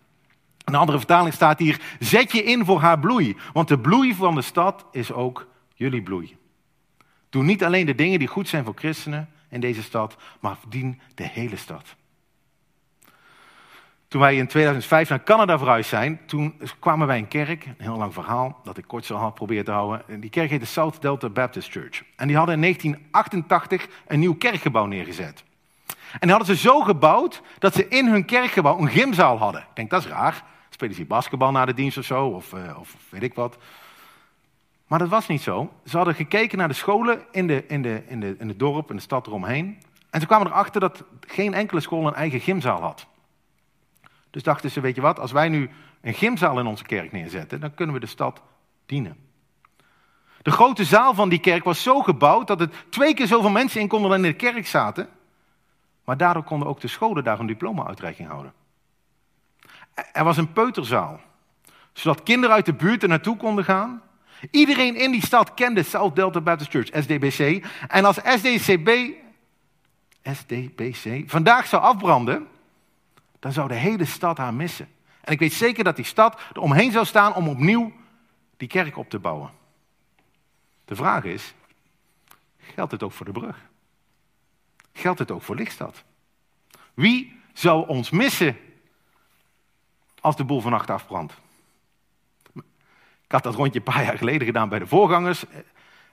Een 0.63 0.75
andere 0.75 0.97
vertaling 0.97 1.33
staat 1.33 1.59
hier: 1.59 1.81
Zet 1.99 2.31
je 2.31 2.43
in 2.43 2.65
voor 2.65 2.79
haar 2.79 2.99
bloei, 2.99 3.37
want 3.53 3.67
de 3.67 3.79
bloei 3.79 4.15
van 4.15 4.35
de 4.35 4.41
stad 4.41 4.85
is 4.91 5.11
ook 5.11 5.47
jullie 5.73 6.03
bloei. 6.03 6.37
Doe 7.29 7.43
niet 7.43 7.63
alleen 7.63 7.85
de 7.85 7.95
dingen 7.95 8.19
die 8.19 8.27
goed 8.27 8.47
zijn 8.47 8.63
voor 8.63 8.75
christenen 8.75 9.29
in 9.49 9.59
deze 9.59 9.83
stad, 9.83 10.17
maar 10.39 10.57
dien 10.67 11.01
de 11.15 11.27
hele 11.27 11.55
stad. 11.55 11.95
Toen 14.09 14.21
wij 14.21 14.35
in 14.35 14.47
2005 14.47 15.09
naar 15.09 15.23
Canada 15.23 15.57
verhuisd 15.57 15.89
zijn, 15.89 16.19
toen 16.25 16.59
kwamen 16.79 17.07
wij 17.07 17.17
een 17.17 17.27
kerk, 17.27 17.65
een 17.65 17.75
heel 17.77 17.97
lang 17.97 18.13
verhaal, 18.13 18.59
dat 18.63 18.77
ik 18.77 18.83
kort 18.87 19.07
had 19.07 19.33
proberen 19.33 19.65
te 19.65 19.71
houden. 19.71 20.21
Die 20.21 20.29
kerk 20.29 20.49
heette 20.49 20.65
South 20.65 21.01
Delta 21.01 21.29
Baptist 21.29 21.71
Church. 21.71 22.03
En 22.15 22.27
die 22.27 22.37
hadden 22.37 22.55
in 22.55 22.61
1988 22.61 23.87
een 24.07 24.19
nieuw 24.19 24.35
kerkgebouw 24.35 24.85
neergezet. 24.85 25.43
En 26.11 26.19
die 26.19 26.29
hadden 26.29 26.55
ze 26.55 26.61
zo 26.61 26.81
gebouwd 26.81 27.41
dat 27.59 27.73
ze 27.73 27.87
in 27.87 28.07
hun 28.07 28.25
kerkgebouw 28.25 28.79
een 28.79 28.89
gymzaal 28.89 29.37
hadden. 29.37 29.61
Ik 29.61 29.75
denk, 29.75 29.89
dat 29.89 30.03
is 30.03 30.09
raar. 30.09 30.43
Spelen 30.69 30.95
ze 30.95 31.05
basketbal 31.05 31.51
na 31.51 31.65
de 31.65 31.73
dienst 31.73 31.97
of 31.97 32.05
zo, 32.05 32.25
of, 32.25 32.53
uh, 32.53 32.79
of 32.79 32.95
weet 33.09 33.23
ik 33.23 33.33
wat. 33.33 33.57
Maar 34.87 34.99
dat 34.99 35.09
was 35.09 35.27
niet 35.27 35.41
zo. 35.41 35.71
Ze 35.85 35.97
hadden 35.97 36.15
gekeken 36.15 36.57
naar 36.57 36.67
de 36.67 36.73
scholen 36.73 37.21
in, 37.31 37.47
de, 37.47 37.63
in, 37.67 37.81
de, 37.81 38.03
in, 38.07 38.19
de, 38.19 38.35
in 38.39 38.47
het 38.47 38.59
dorp, 38.59 38.89
in 38.89 38.95
de 38.95 39.01
stad 39.01 39.27
eromheen. 39.27 39.77
En 40.09 40.19
ze 40.19 40.27
kwamen 40.27 40.47
erachter 40.47 40.81
dat 40.81 41.03
geen 41.27 41.53
enkele 41.53 41.79
school 41.79 42.07
een 42.07 42.13
eigen 42.13 42.39
gymzaal 42.39 42.81
had. 42.81 43.07
Dus 44.31 44.43
dachten 44.43 44.71
ze, 44.71 44.81
weet 44.81 44.95
je 44.95 45.01
wat, 45.01 45.19
als 45.19 45.31
wij 45.31 45.49
nu 45.49 45.69
een 46.01 46.13
gymzaal 46.13 46.59
in 46.59 46.65
onze 46.65 46.83
kerk 46.83 47.11
neerzetten, 47.11 47.59
dan 47.59 47.73
kunnen 47.73 47.95
we 47.95 48.01
de 48.01 48.07
stad 48.07 48.41
dienen. 48.85 49.17
De 50.41 50.51
grote 50.51 50.83
zaal 50.83 51.13
van 51.13 51.29
die 51.29 51.39
kerk 51.39 51.63
was 51.63 51.83
zo 51.83 52.01
gebouwd 52.01 52.47
dat 52.47 52.61
er 52.61 52.69
twee 52.89 53.13
keer 53.13 53.27
zoveel 53.27 53.49
mensen 53.49 53.81
in 53.81 53.87
konden 53.87 54.09
dan 54.09 54.25
in 54.25 54.31
de 54.31 54.37
kerk 54.37 54.67
zaten. 54.67 55.09
Maar 56.03 56.17
daardoor 56.17 56.43
konden 56.43 56.67
ook 56.67 56.79
de 56.79 56.87
scholen 56.87 57.23
daar 57.23 57.39
een 57.39 57.45
diploma-uitreiking 57.45 58.27
houden. 58.27 58.53
Er 60.13 60.23
was 60.23 60.37
een 60.37 60.53
peuterzaal, 60.53 61.19
zodat 61.93 62.23
kinderen 62.23 62.55
uit 62.55 62.65
de 62.65 62.73
buurt 62.73 63.03
er 63.03 63.09
naartoe 63.09 63.37
konden 63.37 63.63
gaan 63.63 64.01
Iedereen 64.51 64.95
in 64.95 65.11
die 65.11 65.25
stad 65.25 65.53
kende 65.53 65.83
South 65.83 66.15
Delta 66.15 66.41
Baptist 66.41 66.71
Church, 66.71 67.03
SDBC. 67.03 67.65
En 67.87 68.05
als 68.05 68.17
SDCB, 68.23 68.89
SDBC 70.23 71.29
vandaag 71.29 71.67
zou 71.67 71.81
afbranden, 71.81 72.47
dan 73.39 73.51
zou 73.51 73.67
de 73.67 73.73
hele 73.73 74.05
stad 74.05 74.37
haar 74.37 74.53
missen. 74.53 74.87
En 75.21 75.33
ik 75.33 75.39
weet 75.39 75.53
zeker 75.53 75.83
dat 75.83 75.95
die 75.95 76.05
stad 76.05 76.41
er 76.53 76.61
omheen 76.61 76.91
zou 76.91 77.05
staan 77.05 77.35
om 77.35 77.47
opnieuw 77.47 77.93
die 78.57 78.67
kerk 78.67 78.97
op 78.97 79.09
te 79.09 79.19
bouwen. 79.19 79.49
De 80.85 80.95
vraag 80.95 81.23
is, 81.23 81.53
geldt 82.57 82.91
het 82.91 83.03
ook 83.03 83.11
voor 83.11 83.25
de 83.25 83.31
brug? 83.31 83.57
Geldt 84.93 85.19
het 85.19 85.31
ook 85.31 85.41
voor 85.41 85.55
Lichtstad? 85.55 86.03
Wie 86.93 87.39
zou 87.53 87.87
ons 87.87 88.09
missen 88.09 88.57
als 90.19 90.35
de 90.35 90.43
boel 90.43 90.61
vannacht 90.61 90.89
afbrandt? 90.89 91.33
Ik 93.29 93.35
had 93.35 93.43
dat 93.43 93.55
rondje 93.55 93.79
een 93.79 93.93
paar 93.93 94.03
jaar 94.03 94.17
geleden 94.17 94.47
gedaan 94.47 94.69
bij 94.69 94.79
de 94.79 94.87
voorgangers. 94.87 95.45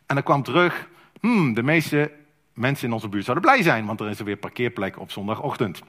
En 0.06 0.14
dan 0.14 0.22
kwam 0.22 0.42
terug, 0.42 0.88
hmm, 1.20 1.54
de 1.54 1.62
meeste 1.62 2.12
mensen 2.52 2.86
in 2.86 2.92
onze 2.92 3.08
buurt 3.08 3.24
zouden 3.24 3.50
blij 3.50 3.62
zijn, 3.62 3.86
want 3.86 4.00
er 4.00 4.08
is 4.08 4.18
er 4.18 4.24
weer 4.24 4.36
parkeerplek 4.36 4.98
op 4.98 5.10
zondagochtend. 5.10 5.82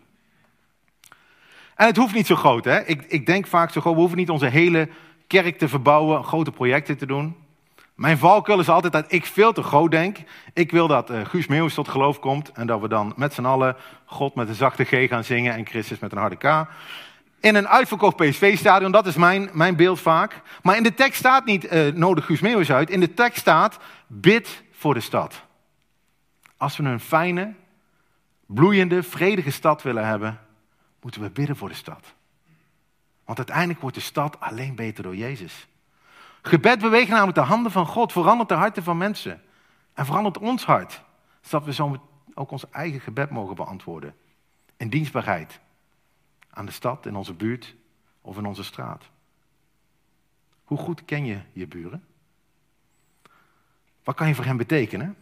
En 1.77 1.85
het 1.85 1.97
hoeft 1.97 2.13
niet 2.13 2.27
zo 2.27 2.35
groot, 2.35 2.65
hè? 2.65 2.85
Ik, 2.85 3.05
ik 3.07 3.25
denk 3.25 3.47
vaak 3.47 3.71
zo 3.71 3.81
groot, 3.81 3.93
we 3.93 3.99
hoeven 3.99 4.17
niet 4.17 4.29
onze 4.29 4.45
hele 4.45 4.89
kerk 5.27 5.57
te 5.57 5.67
verbouwen, 5.67 6.23
grote 6.23 6.51
projecten 6.51 6.97
te 6.97 7.05
doen. 7.05 7.35
Mijn 7.95 8.17
valkuil 8.17 8.59
is 8.59 8.69
altijd 8.69 8.93
dat 8.93 9.05
ik 9.07 9.25
veel 9.25 9.53
te 9.53 9.63
groot 9.63 9.91
denk. 9.91 10.17
Ik 10.53 10.71
wil 10.71 10.87
dat 10.87 11.11
uh, 11.11 11.25
Guus 11.25 11.47
Meeuwis 11.47 11.73
tot 11.73 11.87
geloof 11.87 12.19
komt 12.19 12.51
en 12.51 12.67
dat 12.67 12.81
we 12.81 12.87
dan 12.87 13.13
met 13.15 13.33
z'n 13.33 13.45
allen 13.45 13.75
God 14.05 14.35
met 14.35 14.47
een 14.47 14.55
zachte 14.55 14.83
G 14.83 15.07
gaan 15.07 15.23
zingen 15.23 15.53
en 15.53 15.65
Christus 15.65 15.99
met 15.99 16.11
een 16.11 16.17
harde 16.17 16.35
K. 16.35 16.67
In 17.39 17.55
een 17.55 17.67
uitverkocht 17.67 18.15
PSV-stadion, 18.15 18.91
dat 18.91 19.07
is 19.07 19.15
mijn, 19.15 19.49
mijn 19.53 19.75
beeld 19.75 19.99
vaak. 19.99 20.41
Maar 20.61 20.77
in 20.77 20.83
de 20.83 20.93
tekst 20.93 21.19
staat 21.19 21.45
niet 21.45 21.73
uh, 21.73 21.93
nodig 21.93 22.25
Guus 22.25 22.39
Meeuwis 22.39 22.71
uit. 22.71 22.89
In 22.89 22.99
de 22.99 23.13
tekst 23.13 23.39
staat 23.39 23.77
bid 24.07 24.63
voor 24.71 24.93
de 24.93 24.99
stad. 24.99 25.41
Als 26.57 26.77
we 26.77 26.83
een 26.83 26.99
fijne, 26.99 27.53
bloeiende, 28.45 29.03
vredige 29.03 29.51
stad 29.51 29.81
willen 29.81 30.07
hebben, 30.07 30.39
moeten 31.07 31.25
we 31.25 31.31
bidden 31.31 31.55
voor 31.55 31.69
de 31.69 31.75
stad. 31.75 32.13
Want 33.25 33.37
uiteindelijk 33.37 33.81
wordt 33.81 33.95
de 33.95 34.01
stad 34.01 34.39
alleen 34.39 34.75
beter 34.75 35.03
door 35.03 35.15
Jezus. 35.15 35.67
Gebed 36.41 36.79
beweegt 36.79 37.09
namelijk 37.09 37.37
de 37.37 37.43
handen 37.43 37.71
van 37.71 37.85
God, 37.85 38.11
verandert 38.11 38.49
de 38.49 38.55
harten 38.55 38.83
van 38.83 38.97
mensen. 38.97 39.41
En 39.93 40.05
verandert 40.05 40.37
ons 40.37 40.65
hart, 40.65 41.03
zodat 41.41 41.65
we 41.65 41.73
zo 41.73 42.07
ook 42.33 42.51
ons 42.51 42.69
eigen 42.69 42.99
gebed 42.99 43.29
mogen 43.29 43.55
beantwoorden. 43.55 44.15
In 44.77 44.89
dienstbaarheid. 44.89 45.59
Aan 46.49 46.65
de 46.65 46.71
stad, 46.71 47.05
in 47.05 47.15
onze 47.15 47.33
buurt 47.33 47.75
of 48.21 48.37
in 48.37 48.45
onze 48.45 48.63
straat. 48.63 49.09
Hoe 50.63 50.77
goed 50.77 51.05
ken 51.05 51.25
je 51.25 51.39
je 51.53 51.67
buren? 51.67 52.05
Wat 54.03 54.15
kan 54.15 54.27
je 54.27 54.35
voor 54.35 54.45
hen 54.45 54.57
betekenen? 54.57 55.17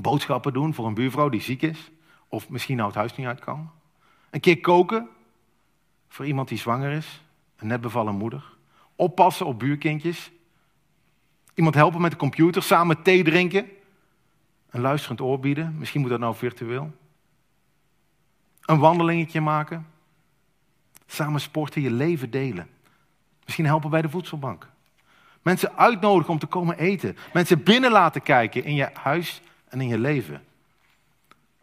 Boodschappen 0.00 0.52
doen 0.52 0.74
voor 0.74 0.86
een 0.86 0.94
buurvrouw 0.94 1.28
die 1.28 1.40
ziek 1.40 1.62
is, 1.62 1.90
of 2.28 2.48
misschien 2.48 2.76
nou 2.76 2.88
het 2.88 2.98
huis 2.98 3.16
niet 3.16 3.26
uit 3.26 3.40
kan. 3.40 3.70
Een 4.36 4.42
keer 4.42 4.60
koken 4.60 5.08
voor 6.08 6.26
iemand 6.26 6.48
die 6.48 6.58
zwanger 6.58 6.90
is, 6.90 7.22
een 7.56 7.66
net 7.66 7.80
bevallen 7.80 8.14
moeder. 8.14 8.44
Oppassen 8.96 9.46
op 9.46 9.58
buurkindjes. 9.58 10.30
Iemand 11.54 11.74
helpen 11.74 12.00
met 12.00 12.10
de 12.10 12.16
computer, 12.16 12.62
samen 12.62 13.02
thee 13.02 13.24
drinken. 13.24 13.68
Een 14.70 14.80
luisterend 14.80 15.20
oor 15.20 15.40
bieden, 15.40 15.78
misschien 15.78 16.00
moet 16.00 16.10
dat 16.10 16.20
nou 16.20 16.34
virtueel. 16.34 16.92
Een 18.60 18.78
wandelingetje 18.78 19.40
maken. 19.40 19.86
Samen 21.06 21.40
sporten, 21.40 21.82
je 21.82 21.90
leven 21.90 22.30
delen. 22.30 22.68
Misschien 23.44 23.66
helpen 23.66 23.90
bij 23.90 24.02
de 24.02 24.08
voedselbank. 24.08 24.70
Mensen 25.42 25.76
uitnodigen 25.76 26.32
om 26.32 26.38
te 26.38 26.46
komen 26.46 26.78
eten. 26.78 27.16
Mensen 27.32 27.62
binnen 27.62 27.90
laten 27.90 28.22
kijken 28.22 28.64
in 28.64 28.74
je 28.74 28.90
huis 28.92 29.40
en 29.68 29.80
in 29.80 29.88
je 29.88 29.98
leven. 29.98 30.44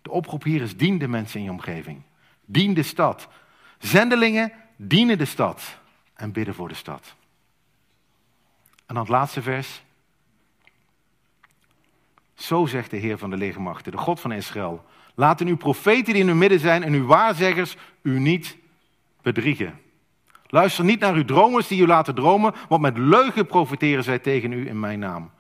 De 0.02 0.12
oproep 0.12 0.44
hier 0.44 0.62
is: 0.62 0.78
dien 0.78 0.98
de 0.98 1.08
mensen 1.08 1.40
in 1.40 1.46
je 1.46 1.52
omgeving. 1.52 2.02
Dien 2.54 2.74
de 2.74 2.84
stad. 2.84 3.28
Zendelingen 3.80 4.52
dienen 4.76 5.18
de 5.18 5.26
stad 5.26 5.80
en 6.14 6.32
bidden 6.32 6.56
voor 6.56 6.68
de 6.68 6.74
stad. 6.74 7.16
En 8.86 8.96
dan 8.96 8.98
het 8.98 9.08
laatste 9.08 9.42
vers. 9.42 9.84
Zo 12.34 12.66
zegt 12.66 12.90
de 12.90 12.98
Heer 12.98 13.18
van 13.18 13.30
de 13.30 13.38
legermachten, 13.38 13.92
de 13.92 13.98
God 13.98 14.20
van 14.20 14.32
Israël. 14.32 14.86
Laten 15.16 15.48
uw 15.48 15.58
profeten 15.58 16.14
die 16.14 16.22
in 16.24 16.30
uw 16.30 16.36
midden 16.36 16.60
zijn 16.60 16.84
en 16.84 16.94
uw 16.94 17.06
waarzeggers 17.06 17.76
u 18.02 18.20
niet 18.20 18.58
bedriegen. 19.22 19.82
Luister 20.48 20.84
niet 20.84 21.00
naar 21.00 21.14
uw 21.14 21.26
dromers 21.26 21.68
die 21.68 21.82
u 21.82 21.88
laten 21.88 22.16
dromen, 22.16 22.54
want 22.70 22.82
met 22.82 22.98
leugen 22.98 23.46
profiteren 23.46 24.04
zij 24.04 24.20
tegen 24.20 24.52
u 24.52 24.68
in 24.68 24.80
mijn 24.80 25.00
naam. 25.00 25.32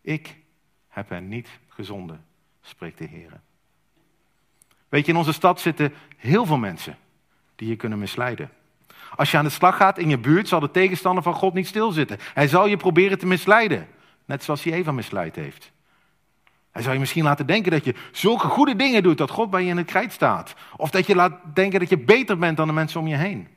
Ik 0.00 0.36
heb 0.88 1.08
hen 1.08 1.28
niet 1.28 1.48
gezonden, 1.68 2.24
spreekt 2.60 2.98
de 2.98 3.04
Heer. 3.06 3.40
Weet 4.90 5.06
je, 5.06 5.12
in 5.12 5.18
onze 5.18 5.32
stad 5.32 5.60
zitten 5.60 5.94
heel 6.16 6.46
veel 6.46 6.58
mensen 6.58 6.98
die 7.56 7.68
je 7.68 7.76
kunnen 7.76 7.98
misleiden. 7.98 8.50
Als 9.16 9.30
je 9.30 9.36
aan 9.36 9.44
de 9.44 9.50
slag 9.50 9.76
gaat 9.76 9.98
in 9.98 10.08
je 10.08 10.18
buurt, 10.18 10.48
zal 10.48 10.60
de 10.60 10.70
tegenstander 10.70 11.22
van 11.22 11.34
God 11.34 11.54
niet 11.54 11.66
stilzitten. 11.66 12.18
Hij 12.34 12.48
zal 12.48 12.66
je 12.66 12.76
proberen 12.76 13.18
te 13.18 13.26
misleiden, 13.26 13.88
net 14.24 14.44
zoals 14.44 14.64
hij 14.64 14.72
Eva 14.72 14.92
misleid 14.92 15.36
heeft. 15.36 15.72
Hij 16.70 16.82
zal 16.82 16.92
je 16.92 16.98
misschien 16.98 17.24
laten 17.24 17.46
denken 17.46 17.70
dat 17.70 17.84
je 17.84 17.94
zulke 18.12 18.46
goede 18.46 18.76
dingen 18.76 19.02
doet 19.02 19.18
dat 19.18 19.30
God 19.30 19.50
bij 19.50 19.62
je 19.62 19.68
in 19.68 19.76
het 19.76 19.86
krijt 19.86 20.12
staat. 20.12 20.54
Of 20.76 20.90
dat 20.90 21.06
je 21.06 21.14
laat 21.14 21.54
denken 21.54 21.80
dat 21.80 21.88
je 21.88 21.98
beter 21.98 22.38
bent 22.38 22.56
dan 22.56 22.66
de 22.66 22.72
mensen 22.72 23.00
om 23.00 23.06
je 23.06 23.16
heen. 23.16 23.48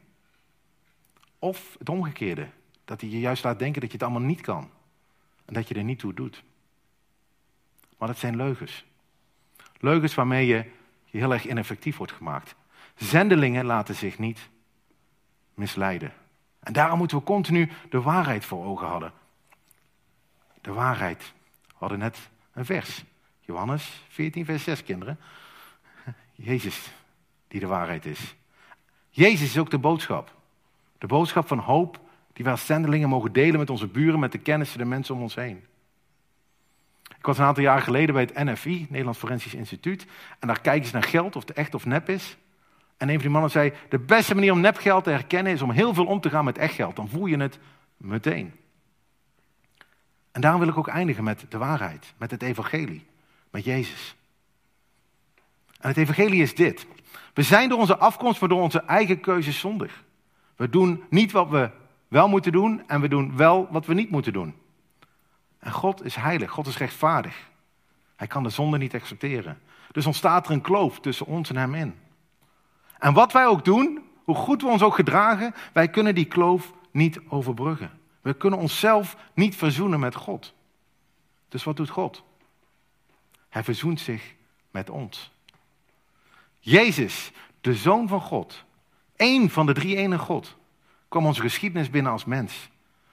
Of 1.40 1.76
het 1.80 1.90
omgekeerde, 1.90 2.48
dat 2.86 3.02
hij 3.02 3.10
je 3.10 3.20
juist 3.20 3.44
laat 3.44 3.60
denken 3.60 3.82
dat 3.82 3.92
je 3.92 3.98
het 3.98 4.06
allemaal 4.06 4.28
niet 4.28 4.42
kan. 4.42 4.70
En 5.46 5.54
dat 5.54 5.68
je 5.68 5.76
er 5.76 5.84
niet 5.84 6.00
toe 6.00 6.14
doet. 6.14 6.44
Maar 7.98 8.08
dat 8.08 8.18
zijn 8.18 8.36
leugens. 8.36 8.86
Leugens 9.80 10.14
waarmee 10.14 10.48
je 10.48 10.66
heel 11.20 11.34
erg 11.34 11.48
ineffectief 11.48 11.98
wordt 11.98 12.12
gemaakt. 12.12 12.56
Zendelingen 12.96 13.66
laten 13.66 13.96
zich 13.96 14.20
niet 14.20 14.50
misleiden. 15.54 16.14
En 16.60 16.74
daarom 16.74 16.98
moeten 16.98 17.18
we 17.18 17.24
continu 17.24 17.70
de 17.90 18.02
waarheid 18.02 18.46
voor 18.46 18.66
ogen 18.66 18.88
houden. 18.88 19.12
De 20.62 20.72
waarheid. 20.74 21.34
We 21.68 21.74
hadden 21.78 22.00
net 22.00 22.30
een 22.54 22.66
vers. 22.66 23.04
Johannes 23.42 24.06
14, 24.08 24.46
vers 24.46 24.64
6, 24.64 24.84
kinderen. 24.84 25.20
Jezus, 26.32 26.92
die 27.48 27.60
de 27.60 27.68
waarheid 27.68 28.06
is. 28.06 28.36
Jezus 29.10 29.50
is 29.50 29.58
ook 29.58 29.70
de 29.70 29.78
boodschap. 29.78 30.36
De 30.98 31.08
boodschap 31.08 31.48
van 31.48 31.60
hoop 31.60 32.00
die 32.34 32.46
we 32.46 32.52
als 32.52 32.66
zendelingen 32.66 33.10
mogen 33.10 33.32
delen 33.32 33.60
met 33.60 33.70
onze 33.70 33.88
buren, 33.88 34.20
met 34.20 34.32
de 34.32 34.38
kennissen, 34.38 34.78
de 34.78 34.86
mensen 34.86 35.16
om 35.16 35.22
ons 35.22 35.36
heen. 35.36 35.66
Ik 37.24 37.30
was 37.30 37.38
een 37.38 37.46
aantal 37.46 37.64
jaar 37.64 37.82
geleden 37.82 38.16
bij 38.16 38.24
het 38.24 38.44
NFI, 38.44 38.86
Nederlands 38.90 39.20
Forensisch 39.20 39.54
Instituut. 39.54 40.06
En 40.40 40.48
daar 40.48 40.62
kijken 40.62 40.88
ze 40.88 40.94
naar 40.94 41.04
geld, 41.04 41.36
of 41.36 41.42
het 41.48 41.58
echt 41.58 41.76
of 41.76 41.86
nep 41.86 42.10
is. 42.10 42.38
En 42.98 43.08
een 43.08 43.14
van 43.14 43.24
die 43.24 43.30
mannen 43.30 43.52
zei, 43.52 43.74
de 43.90 44.00
beste 44.00 44.36
manier 44.36 44.52
om 44.52 44.60
nepgeld 44.60 45.04
te 45.04 45.10
herkennen 45.10 45.54
is 45.54 45.62
om 45.62 45.72
heel 45.72 45.94
veel 45.94 46.06
om 46.06 46.22
te 46.22 46.30
gaan 46.30 46.46
met 46.46 46.58
echt 46.58 46.74
geld. 46.74 46.96
Dan 46.96 47.10
voel 47.10 47.26
je 47.26 47.38
het 47.38 47.60
meteen. 47.98 48.54
En 50.32 50.42
daarom 50.42 50.60
wil 50.60 50.70
ik 50.70 50.78
ook 50.78 50.88
eindigen 50.88 51.24
met 51.24 51.46
de 51.50 51.58
waarheid, 51.58 52.14
met 52.18 52.32
het 52.32 52.42
evangelie, 52.42 53.06
met 53.50 53.64
Jezus. 53.64 54.16
En 55.80 55.90
het 55.90 55.98
evangelie 55.98 56.42
is 56.42 56.56
dit. 56.56 56.88
We 57.34 57.44
zijn 57.44 57.70
door 57.70 57.80
onze 57.80 57.98
afkomst, 57.98 58.40
maar 58.40 58.50
door 58.50 58.62
onze 58.62 58.84
eigen 58.84 59.20
keuzes 59.20 59.60
zondig. 59.60 60.04
We 60.56 60.70
doen 60.70 61.04
niet 61.10 61.32
wat 61.32 61.50
we 61.50 61.70
wel 62.08 62.28
moeten 62.28 62.52
doen 62.52 62.88
en 62.88 63.02
we 63.02 63.08
doen 63.08 63.38
wel 63.38 63.68
wat 63.72 63.86
we 63.86 63.94
niet 63.94 64.10
moeten 64.10 64.34
doen. 64.34 64.62
En 65.64 65.72
God 65.72 66.04
is 66.04 66.16
heilig, 66.16 66.52
God 66.52 66.68
is 66.68 66.78
rechtvaardig. 66.78 67.50
Hij 68.16 68.28
kan 68.28 68.44
de 68.44 68.50
zonde 68.50 68.78
niet 68.78 68.94
accepteren. 68.94 69.62
Dus 69.92 70.06
ontstaat 70.06 70.46
er 70.46 70.52
een 70.52 70.62
kloof 70.62 71.00
tussen 71.00 71.26
ons 71.26 71.50
en 71.50 71.58
hem 71.58 71.76
in. 71.76 72.00
En 73.00 73.14
wat 73.14 73.32
wij 73.32 73.46
ook 73.46 73.66
doen, 73.66 74.04
hoe 74.24 74.36
goed 74.36 74.62
we 74.62 74.68
ons 74.68 74.82
ook 74.82 74.96
gedragen, 74.96 75.56
wij 75.74 75.90
kunnen 75.90 76.16
die 76.16 76.26
kloof 76.26 76.74
niet 76.92 77.20
overbruggen. 77.28 78.00
We 78.22 78.34
kunnen 78.34 78.60
onszelf 78.60 79.18
niet 79.34 79.56
verzoenen 79.56 80.00
met 80.00 80.16
God. 80.16 80.54
Dus 81.50 81.64
wat 81.64 81.78
doet 81.78 81.90
God? 81.90 82.24
Hij 83.50 83.64
verzoent 83.64 84.00
zich 84.00 84.34
met 84.72 84.90
ons. 84.90 85.32
Jezus, 86.60 87.32
de 87.62 87.76
Zoon 87.76 88.08
van 88.08 88.22
God, 88.22 88.64
één 89.16 89.50
van 89.50 89.66
de 89.66 89.74
drie 89.74 89.96
ene 89.96 90.18
God, 90.18 90.58
kwam 91.08 91.26
onze 91.26 91.42
geschiedenis 91.42 91.90
binnen 91.90 92.12
als 92.12 92.26
mens, 92.26 92.70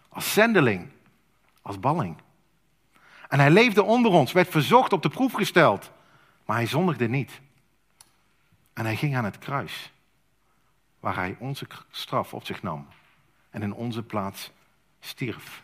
als 0.08 0.32
zendeling, 0.32 0.88
als 1.62 1.80
balling. 1.80 2.16
En 3.30 3.38
hij 3.38 3.50
leefde 3.50 3.82
onder 3.82 4.12
ons, 4.12 4.32
werd 4.32 4.48
verzocht, 4.48 4.92
op 4.92 5.02
de 5.02 5.08
proef 5.08 5.32
gesteld, 5.32 5.90
maar 6.44 6.56
hij 6.56 6.66
zondigde 6.66 7.08
niet. 7.08 7.40
En 8.72 8.84
hij 8.84 8.96
ging 8.96 9.16
aan 9.16 9.24
het 9.24 9.38
kruis, 9.38 9.92
waar 11.00 11.14
hij 11.14 11.36
onze 11.38 11.66
straf 11.90 12.34
op 12.34 12.46
zich 12.46 12.62
nam 12.62 12.88
en 13.50 13.62
in 13.62 13.72
onze 13.72 14.02
plaats 14.02 14.50
stierf. 15.00 15.62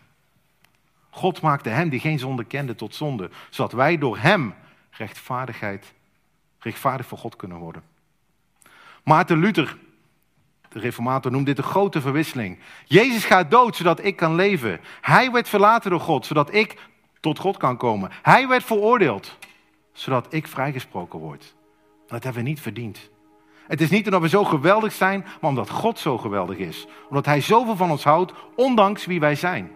God 1.11 1.40
maakte 1.40 1.68
hem 1.68 1.88
die 1.88 2.00
geen 2.00 2.18
zonde 2.18 2.44
kende 2.44 2.74
tot 2.74 2.94
zonde, 2.94 3.31
zodat 3.50 3.72
wij 3.72 3.98
door 3.98 4.18
hem 4.18 4.55
rechtvaardigheid, 4.90 5.92
rechtvaardig 6.59 7.07
voor 7.07 7.18
God 7.18 7.37
kunnen 7.37 7.59
worden. 7.59 7.83
Maarten 9.05 9.38
Luther, 9.38 9.79
De 10.68 10.79
reformator 10.79 11.31
noemt 11.31 11.46
dit 11.46 11.57
de 11.57 11.62
grote 11.62 12.00
verwisseling. 12.00 12.59
Jezus 12.85 13.24
gaat 13.24 13.50
dood 13.50 13.76
zodat 13.76 14.05
ik 14.05 14.16
kan 14.16 14.35
leven. 14.35 14.81
Hij 15.00 15.31
werd 15.31 15.48
verlaten 15.48 15.90
door 15.90 16.00
God 16.00 16.26
zodat 16.26 16.55
ik 16.55 16.76
tot 17.20 17.38
God 17.38 17.57
kan 17.57 17.76
komen. 17.76 18.11
Hij 18.22 18.48
werd 18.48 18.64
veroordeeld 18.64 19.37
zodat 19.92 20.26
ik 20.31 20.46
vrijgesproken 20.46 21.18
word. 21.18 21.55
Dat 22.07 22.24
hebben 22.24 22.42
we 22.42 22.48
niet 22.48 22.61
verdiend. 22.61 23.11
Het 23.66 23.81
is 23.81 23.90
niet 23.90 24.05
omdat 24.05 24.20
we 24.20 24.29
zo 24.29 24.44
geweldig 24.44 24.92
zijn, 24.92 25.20
maar 25.20 25.50
omdat 25.50 25.70
God 25.70 25.98
zo 25.98 26.18
geweldig 26.18 26.57
is. 26.57 26.87
Omdat 27.09 27.26
Hij 27.26 27.40
zoveel 27.40 27.76
van 27.76 27.90
ons 27.90 28.05
houdt, 28.05 28.33
ondanks 28.57 29.07
wie 29.07 29.20
wij 29.20 29.35
zijn. 29.35 29.70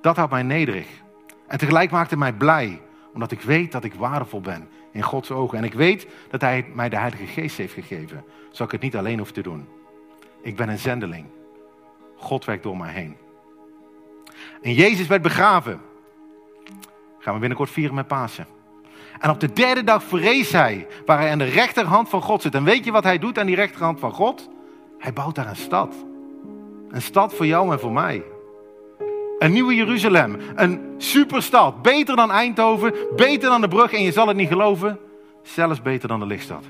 Dat 0.00 0.16
houdt 0.16 0.32
mij 0.32 0.42
nederig. 0.42 0.86
En 1.46 1.58
tegelijk 1.58 1.90
maakt 1.90 2.10
het 2.10 2.18
mij 2.18 2.32
blij, 2.32 2.82
omdat 3.12 3.30
ik 3.30 3.40
weet 3.40 3.72
dat 3.72 3.84
ik 3.84 3.94
waardevol 3.94 4.40
ben 4.40 4.68
in 4.92 5.02
Gods 5.02 5.30
ogen. 5.30 5.58
En 5.58 5.64
ik 5.64 5.74
weet 5.74 6.06
dat 6.30 6.40
Hij 6.40 6.66
mij 6.74 6.88
de 6.88 6.98
Heilige 6.98 7.26
Geest 7.26 7.56
heeft 7.56 7.74
gegeven, 7.74 8.24
zodat 8.44 8.66
ik 8.66 8.72
het 8.72 8.82
niet 8.82 8.96
alleen 8.96 9.18
hoef 9.18 9.32
te 9.32 9.42
doen. 9.42 9.68
Ik 10.42 10.56
ben 10.56 10.68
een 10.68 10.78
zendeling. 10.78 11.26
God 12.16 12.44
werkt 12.44 12.62
door 12.62 12.76
mij 12.76 12.92
heen. 12.92 13.16
En 14.62 14.72
Jezus 14.72 15.06
werd 15.06 15.22
begraven. 15.22 15.80
Gaan 17.28 17.36
we 17.36 17.42
binnenkort 17.46 17.76
vieren 17.76 17.94
met 17.94 18.06
Pasen. 18.06 18.46
En 19.18 19.30
op 19.30 19.40
de 19.40 19.52
derde 19.52 19.84
dag 19.84 20.02
vrees 20.02 20.52
hij, 20.52 20.86
waar 21.06 21.18
hij 21.18 21.30
aan 21.30 21.38
de 21.38 21.44
rechterhand 21.44 22.08
van 22.08 22.22
God 22.22 22.42
zit. 22.42 22.54
En 22.54 22.64
weet 22.64 22.84
je 22.84 22.92
wat 22.92 23.04
hij 23.04 23.18
doet 23.18 23.38
aan 23.38 23.46
die 23.46 23.54
rechterhand 23.54 24.00
van 24.00 24.12
God? 24.12 24.48
Hij 24.98 25.12
bouwt 25.12 25.34
daar 25.34 25.48
een 25.48 25.56
stad. 25.56 25.94
Een 26.90 27.02
stad 27.02 27.34
voor 27.34 27.46
jou 27.46 27.72
en 27.72 27.80
voor 27.80 27.92
mij. 27.92 28.22
Een 29.38 29.52
nieuwe 29.52 29.74
Jeruzalem. 29.74 30.36
Een 30.54 30.94
superstad. 30.98 31.82
Beter 31.82 32.16
dan 32.16 32.30
Eindhoven. 32.30 32.94
Beter 33.16 33.48
dan 33.48 33.60
de 33.60 33.68
brug. 33.68 33.92
En 33.92 34.02
je 34.02 34.12
zal 34.12 34.28
het 34.28 34.36
niet 34.36 34.48
geloven. 34.48 34.98
Zelfs 35.42 35.82
beter 35.82 36.08
dan 36.08 36.20
de 36.20 36.26
lichtstad. 36.26 36.64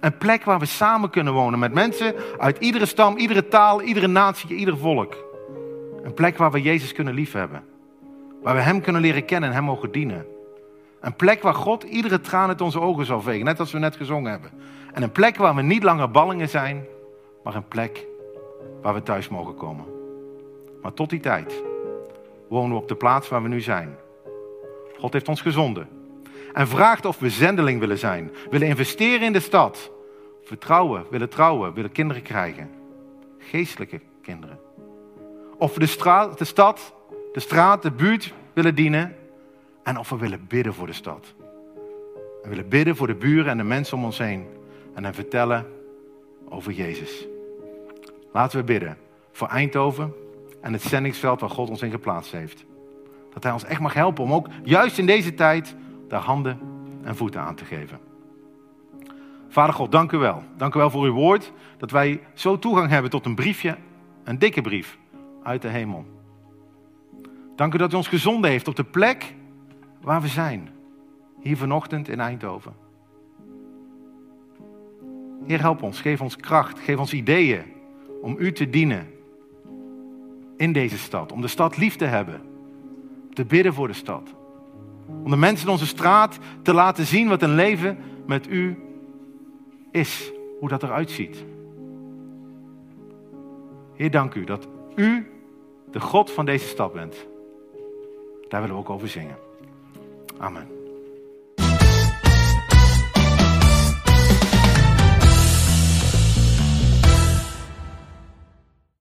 Een 0.00 0.18
plek 0.18 0.44
waar 0.44 0.58
we 0.58 0.66
samen 0.66 1.10
kunnen 1.10 1.32
wonen 1.32 1.58
met 1.58 1.72
mensen 1.72 2.14
uit 2.38 2.58
iedere 2.58 2.86
stam, 2.86 3.16
iedere 3.16 3.48
taal, 3.48 3.82
iedere 3.82 4.06
natie, 4.06 4.56
ieder 4.56 4.78
volk. 4.78 5.16
Een 6.02 6.14
plek 6.14 6.38
waar 6.38 6.50
we 6.50 6.62
Jezus 6.62 6.92
kunnen 6.92 7.14
liefhebben. 7.14 7.70
Waar 8.42 8.54
we 8.54 8.60
Hem 8.60 8.80
kunnen 8.80 9.02
leren 9.02 9.24
kennen 9.24 9.48
en 9.48 9.54
Hem 9.54 9.64
mogen 9.64 9.92
dienen. 9.92 10.26
Een 11.00 11.16
plek 11.16 11.42
waar 11.42 11.54
God 11.54 11.82
iedere 11.82 12.20
traan 12.20 12.48
uit 12.48 12.60
onze 12.60 12.80
ogen 12.80 13.06
zal 13.06 13.22
vegen, 13.22 13.44
net 13.44 13.60
als 13.60 13.72
we 13.72 13.78
net 13.78 13.96
gezongen 13.96 14.30
hebben. 14.30 14.50
En 14.92 15.02
een 15.02 15.12
plek 15.12 15.36
waar 15.36 15.54
we 15.54 15.62
niet 15.62 15.82
langer 15.82 16.10
ballingen 16.10 16.48
zijn, 16.48 16.84
maar 17.44 17.54
een 17.54 17.68
plek 17.68 18.06
waar 18.82 18.94
we 18.94 19.02
thuis 19.02 19.28
mogen 19.28 19.54
komen. 19.54 19.84
Maar 20.82 20.94
tot 20.94 21.10
die 21.10 21.20
tijd 21.20 21.62
wonen 22.48 22.70
we 22.70 22.82
op 22.82 22.88
de 22.88 22.94
plaats 22.94 23.28
waar 23.28 23.42
we 23.42 23.48
nu 23.48 23.60
zijn. 23.60 23.96
God 24.98 25.12
heeft 25.12 25.28
ons 25.28 25.40
gezonden 25.40 25.88
en 26.52 26.68
vraagt 26.68 27.04
of 27.04 27.18
we 27.18 27.30
zendeling 27.30 27.80
willen 27.80 27.98
zijn, 27.98 28.30
willen 28.50 28.68
investeren 28.68 29.26
in 29.26 29.32
de 29.32 29.40
stad, 29.40 29.90
vertrouwen, 30.42 31.04
willen 31.10 31.28
trouwen, 31.28 31.74
willen 31.74 31.92
kinderen 31.92 32.22
krijgen. 32.22 32.70
Geestelijke 33.38 34.00
kinderen. 34.22 34.58
Of 35.58 35.74
we 35.74 35.80
de, 35.80 35.86
straat, 35.86 36.38
de 36.38 36.44
stad, 36.44 36.94
de 37.32 37.40
straat, 37.40 37.82
de 37.82 37.90
buurt 37.90 38.34
willen 38.52 38.74
dienen 38.74 39.16
en 39.82 39.98
of 39.98 40.08
we 40.08 40.16
willen 40.16 40.46
bidden 40.48 40.74
voor 40.74 40.86
de 40.86 40.92
stad. 40.92 41.34
We 42.42 42.48
willen 42.48 42.68
bidden 42.68 42.96
voor 42.96 43.06
de 43.06 43.14
buren 43.14 43.50
en 43.50 43.56
de 43.56 43.64
mensen 43.64 43.96
om 43.96 44.04
ons 44.04 44.18
heen. 44.18 44.46
En 44.94 45.04
hen 45.04 45.14
vertellen 45.14 45.66
over 46.48 46.72
Jezus. 46.72 47.26
Laten 48.32 48.58
we 48.58 48.64
bidden 48.64 48.98
voor 49.32 49.48
Eindhoven 49.48 50.12
en 50.60 50.72
het 50.72 50.82
zendingsveld 50.82 51.40
waar 51.40 51.50
God 51.50 51.70
ons 51.70 51.82
in 51.82 51.90
geplaatst 51.90 52.32
heeft. 52.32 52.64
Dat 53.32 53.42
Hij 53.42 53.52
ons 53.52 53.64
echt 53.64 53.80
mag 53.80 53.94
helpen 53.94 54.24
om 54.24 54.32
ook 54.32 54.48
juist 54.64 54.98
in 54.98 55.06
deze 55.06 55.34
tijd 55.34 55.74
daar 56.08 56.20
handen 56.20 56.58
en 57.02 57.16
voeten 57.16 57.40
aan 57.40 57.54
te 57.54 57.64
geven. 57.64 57.98
Vader 59.48 59.74
God, 59.74 59.92
dank 59.92 60.12
u 60.12 60.18
wel. 60.18 60.42
Dank 60.56 60.74
u 60.74 60.78
wel 60.78 60.90
voor 60.90 61.04
uw 61.04 61.12
woord. 61.12 61.52
Dat 61.78 61.90
wij 61.90 62.20
zo 62.34 62.58
toegang 62.58 62.90
hebben 62.90 63.10
tot 63.10 63.26
een 63.26 63.34
briefje, 63.34 63.76
een 64.24 64.38
dikke 64.38 64.60
brief 64.60 64.98
uit 65.42 65.62
de 65.62 65.68
hemel. 65.68 66.19
Dank 67.60 67.74
u 67.74 67.78
dat 67.78 67.92
u 67.92 67.96
ons 67.96 68.08
gezonden 68.08 68.50
heeft 68.50 68.68
op 68.68 68.76
de 68.76 68.84
plek 68.84 69.34
waar 70.02 70.20
we 70.20 70.28
zijn. 70.28 70.68
Hier 71.40 71.56
vanochtend 71.56 72.08
in 72.08 72.20
Eindhoven. 72.20 72.72
Heer, 75.46 75.60
help 75.60 75.82
ons. 75.82 76.00
Geef 76.00 76.20
ons 76.20 76.36
kracht. 76.36 76.78
Geef 76.78 76.98
ons 76.98 77.12
ideeën 77.12 77.62
om 78.22 78.36
u 78.38 78.52
te 78.52 78.70
dienen 78.70 79.06
in 80.56 80.72
deze 80.72 80.98
stad. 80.98 81.32
Om 81.32 81.40
de 81.40 81.48
stad 81.48 81.76
lief 81.76 81.96
te 81.96 82.04
hebben. 82.04 82.40
Te 83.32 83.44
bidden 83.44 83.74
voor 83.74 83.86
de 83.86 83.94
stad. 83.94 84.34
Om 85.06 85.30
de 85.30 85.36
mensen 85.36 85.66
in 85.66 85.72
onze 85.72 85.86
straat 85.86 86.38
te 86.62 86.74
laten 86.74 87.06
zien 87.06 87.28
wat 87.28 87.42
een 87.42 87.54
leven 87.54 87.98
met 88.26 88.48
u 88.48 88.78
is. 89.90 90.32
Hoe 90.60 90.68
dat 90.68 90.82
eruit 90.82 91.10
ziet. 91.10 91.44
Heer, 93.94 94.10
dank 94.10 94.34
u 94.34 94.44
dat 94.44 94.68
u 94.94 95.30
de 95.90 96.00
God 96.00 96.30
van 96.30 96.44
deze 96.44 96.66
stad 96.66 96.92
bent. 96.92 97.28
Daar 98.50 98.60
willen 98.60 98.76
we 98.76 98.82
ook 98.82 98.90
over 98.90 99.08
zingen. 99.08 99.36
Amen. 100.38 100.79